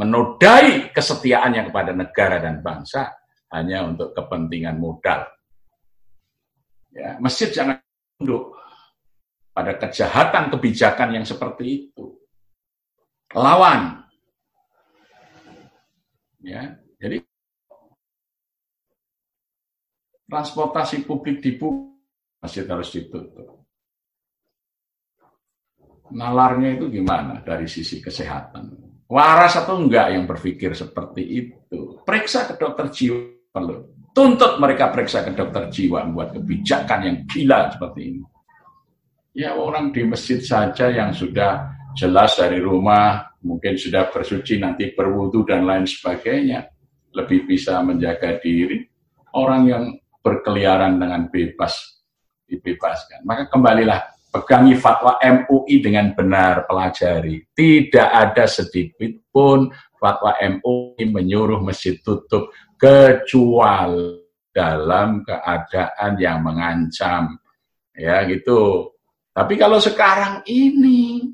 menodai 0.00 0.88
kesetiaannya 0.96 1.68
kepada 1.68 1.92
negara 1.92 2.40
dan 2.40 2.64
bangsa 2.64 3.12
hanya 3.52 3.84
untuk 3.84 4.16
kepentingan 4.16 4.80
modal. 4.80 5.28
Ya, 6.88 7.20
masjid 7.20 7.52
jangan 7.52 7.76
tunduk 8.16 8.56
pada 9.52 9.76
kejahatan 9.76 10.48
kebijakan 10.48 11.20
yang 11.20 11.24
seperti 11.28 11.64
itu. 11.92 12.16
Lawan. 13.36 14.01
Ya, 16.42 16.74
jadi 16.98 17.22
transportasi 20.26 21.06
publik 21.06 21.38
dibuka 21.38 21.94
masjid 22.42 22.66
harus 22.66 22.90
ditutup. 22.90 23.62
Nalarnya 26.12 26.76
itu 26.76 26.92
gimana 26.92 27.40
dari 27.40 27.70
sisi 27.70 28.02
kesehatan? 28.02 28.74
Waras 29.06 29.56
atau 29.56 29.80
enggak 29.80 30.12
yang 30.12 30.26
berpikir 30.26 30.74
seperti 30.74 31.22
itu? 31.24 32.02
Periksa 32.02 32.50
ke 32.50 32.58
dokter 32.58 32.90
jiwa 32.90 33.32
perlu 33.52 33.92
tuntut 34.12 34.60
mereka 34.60 34.92
periksa 34.92 35.24
ke 35.24 35.32
dokter 35.32 35.72
jiwa 35.72 36.04
membuat 36.04 36.36
kebijakan 36.36 37.00
yang 37.08 37.16
gila 37.24 37.72
seperti 37.72 38.00
ini. 38.12 38.22
Ya 39.32 39.56
orang 39.56 39.88
di 39.96 40.04
masjid 40.04 40.44
saja 40.44 40.92
yang 40.92 41.16
sudah 41.16 41.72
jelas 41.96 42.36
dari 42.36 42.60
rumah, 42.60 43.31
mungkin 43.42 43.74
sudah 43.74 44.08
bersuci 44.10 44.58
nanti 44.62 44.94
berwudu 44.94 45.42
dan 45.46 45.66
lain 45.66 45.86
sebagainya, 45.86 46.66
lebih 47.12 47.44
bisa 47.44 47.82
menjaga 47.82 48.38
diri. 48.38 48.86
Orang 49.34 49.68
yang 49.68 49.84
berkeliaran 50.22 50.96
dengan 51.02 51.28
bebas 51.28 51.74
dibebaskan. 52.46 53.26
Maka 53.26 53.50
kembalilah 53.50 54.00
pegangi 54.32 54.78
fatwa 54.78 55.18
MUI 55.20 55.76
dengan 55.82 56.14
benar 56.16 56.64
pelajari. 56.64 57.42
Tidak 57.52 58.08
ada 58.08 58.48
sedikit 58.48 59.28
pun 59.28 59.68
fatwa 59.98 60.38
MUI 60.40 61.04
menyuruh 61.10 61.60
masjid 61.60 61.98
tutup 62.00 62.52
kecuali 62.80 64.22
dalam 64.52 65.24
keadaan 65.24 66.12
yang 66.20 66.44
mengancam. 66.44 67.36
Ya, 67.92 68.24
gitu. 68.28 68.92
Tapi 69.32 69.56
kalau 69.56 69.80
sekarang 69.80 70.44
ini 70.44 71.32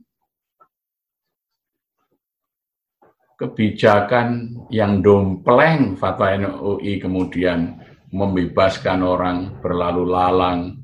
kebijakan 3.39 4.59
yang 4.75 4.99
dompleng 4.99 5.95
fatwa 5.95 6.35
NUI 6.35 6.99
kemudian 6.99 7.79
membebaskan 8.11 9.07
orang 9.07 9.63
berlalu 9.63 10.11
lalang 10.11 10.83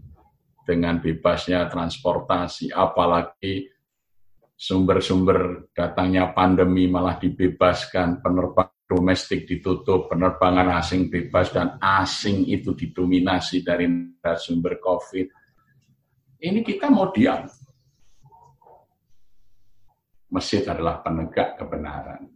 dengan 0.63 1.03
bebasnya 1.03 1.67
transportasi, 1.67 2.71
apalagi 2.71 3.69
sumber-sumber 4.55 5.69
datangnya 5.75 6.31
pandemi 6.31 6.87
malah 6.87 7.19
dibebaskan, 7.19 8.23
penerbang 8.23 8.71
domestik 8.87 9.51
ditutup, 9.51 10.07
penerbangan 10.13 10.79
asing 10.79 11.11
bebas, 11.11 11.51
dan 11.51 11.77
asing 11.83 12.47
itu 12.47 12.73
didominasi 12.73 13.67
dari 13.67 13.91
sumber 14.39 14.79
COVID. 14.79 15.27
Ini 16.39 16.61
kita 16.63 16.93
mau 16.93 17.11
diam. 17.11 17.49
Masjid 20.29 20.63
adalah 20.69 21.01
penegak 21.01 21.57
kebenaran. 21.57 22.34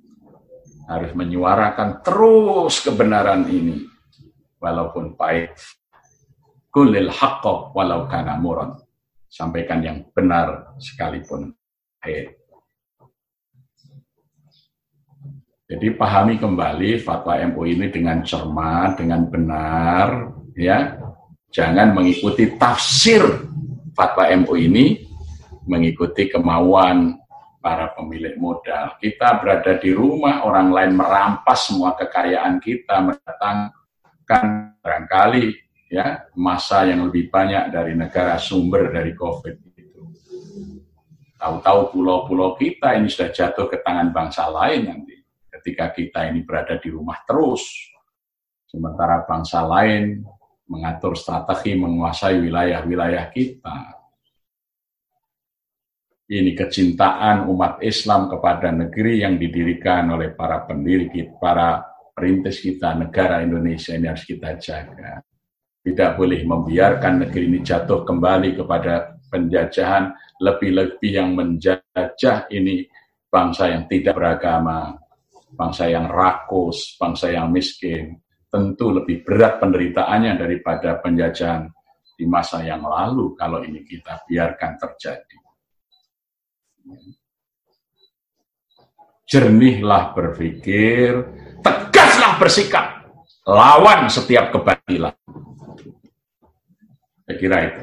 Harus 0.89 1.13
menyuarakan 1.13 2.01
terus 2.01 2.81
kebenaran 2.81 3.45
ini. 3.47 3.85
Walaupun 4.57 5.15
pahit. 5.15 5.53
Kulil 6.73 7.13
haqqo 7.13 7.77
walau 7.77 8.09
kana 8.09 8.41
muron. 8.41 8.81
Sampaikan 9.29 9.85
yang 9.85 10.09
benar 10.17 10.73
sekalipun 10.81 11.53
pahit. 12.01 12.39
Jadi 15.69 15.93
pahami 15.93 16.41
kembali 16.41 16.97
fatwa 17.05 17.37
MUI 17.45 17.77
ini 17.77 17.87
dengan 17.93 18.25
cermat, 18.25 18.97
dengan 18.97 19.29
benar, 19.29 20.33
ya. 20.57 20.97
Jangan 21.53 21.93
mengikuti 21.93 22.57
tafsir 22.57 23.21
fatwa 23.93 24.33
MUI 24.33 24.65
ini, 24.65 24.87
mengikuti 25.69 26.33
kemauan 26.33 27.21
para 27.59 27.91
pemilik 27.93 28.39
modal. 28.39 28.97
Kita 28.99 29.39
berada 29.43 29.77
di 29.77 29.91
rumah, 29.91 30.47
orang 30.47 30.71
lain 30.71 30.93
merampas 30.95 31.69
semua 31.71 31.99
kekayaan 31.99 32.63
kita, 32.63 33.03
mendatangkan 33.03 34.45
barangkali 34.79 35.69
ya 35.89 36.29
masa 36.37 36.85
yang 36.85 37.09
lebih 37.09 37.33
banyak 37.33 37.73
dari 37.73 37.97
negara 37.97 38.37
sumber 38.37 38.93
dari 38.93 39.17
COVID 39.17 39.57
itu. 39.75 40.03
Tahu-tahu 41.39 41.81
pulau-pulau 41.95 42.55
kita 42.59 42.95
ini 42.99 43.09
sudah 43.11 43.31
jatuh 43.31 43.67
ke 43.67 43.81
tangan 43.83 44.11
bangsa 44.11 44.47
lain 44.51 44.91
nanti 44.91 45.17
ketika 45.59 45.91
kita 45.91 46.31
ini 46.31 46.47
berada 46.47 46.79
di 46.79 46.89
rumah 46.93 47.19
terus, 47.27 47.67
sementara 48.69 49.27
bangsa 49.27 49.65
lain 49.67 50.23
mengatur 50.69 51.17
strategi 51.17 51.75
menguasai 51.75 52.39
wilayah-wilayah 52.39 53.33
kita. 53.33 53.98
Ini 56.29 56.53
kecintaan 56.53 57.49
umat 57.49 57.81
Islam 57.81 58.29
kepada 58.29 58.69
negeri 58.69 59.25
yang 59.25 59.41
didirikan 59.41 60.13
oleh 60.13 60.37
para 60.37 60.61
pendiri 60.69 61.09
kita, 61.09 61.41
para 61.41 61.81
perintis 62.13 62.61
kita, 62.61 62.93
negara 63.01 63.41
Indonesia 63.41 63.97
ini 63.97 64.13
harus 64.13 64.29
kita 64.29 64.61
jaga. 64.61 65.25
Tidak 65.81 66.11
boleh 66.21 66.45
membiarkan 66.45 67.25
negeri 67.25 67.49
ini 67.49 67.65
jatuh 67.65 68.05
kembali 68.05 68.61
kepada 68.61 69.17
penjajahan, 69.33 70.13
lebih-lebih 70.45 71.17
yang 71.17 71.33
menjajah 71.33 72.45
ini 72.53 72.85
bangsa 73.33 73.73
yang 73.73 73.89
tidak 73.89 74.21
beragama, 74.21 75.01
bangsa 75.57 75.89
yang 75.89 76.13
rakus, 76.13 76.93
bangsa 77.01 77.33
yang 77.33 77.49
miskin, 77.49 78.21
tentu 78.53 78.93
lebih 78.93 79.25
berat 79.25 79.65
penderitaannya 79.65 80.37
daripada 80.37 81.01
penjajahan 81.01 81.73
di 82.21 82.29
masa 82.29 82.61
yang 82.61 82.85
lalu 82.85 83.33
kalau 83.33 83.65
ini 83.65 83.81
kita 83.81 84.29
biarkan 84.29 84.77
terjadi. 84.77 85.48
Jernihlah 89.29 90.17
berpikir, 90.17 91.21
tegaslah 91.61 92.41
bersikap, 92.41 92.87
lawan 93.45 94.09
setiap 94.09 94.49
kebatilan. 94.57 95.13
Saya 97.29 97.37
kira 97.37 97.57
itu. 97.69 97.83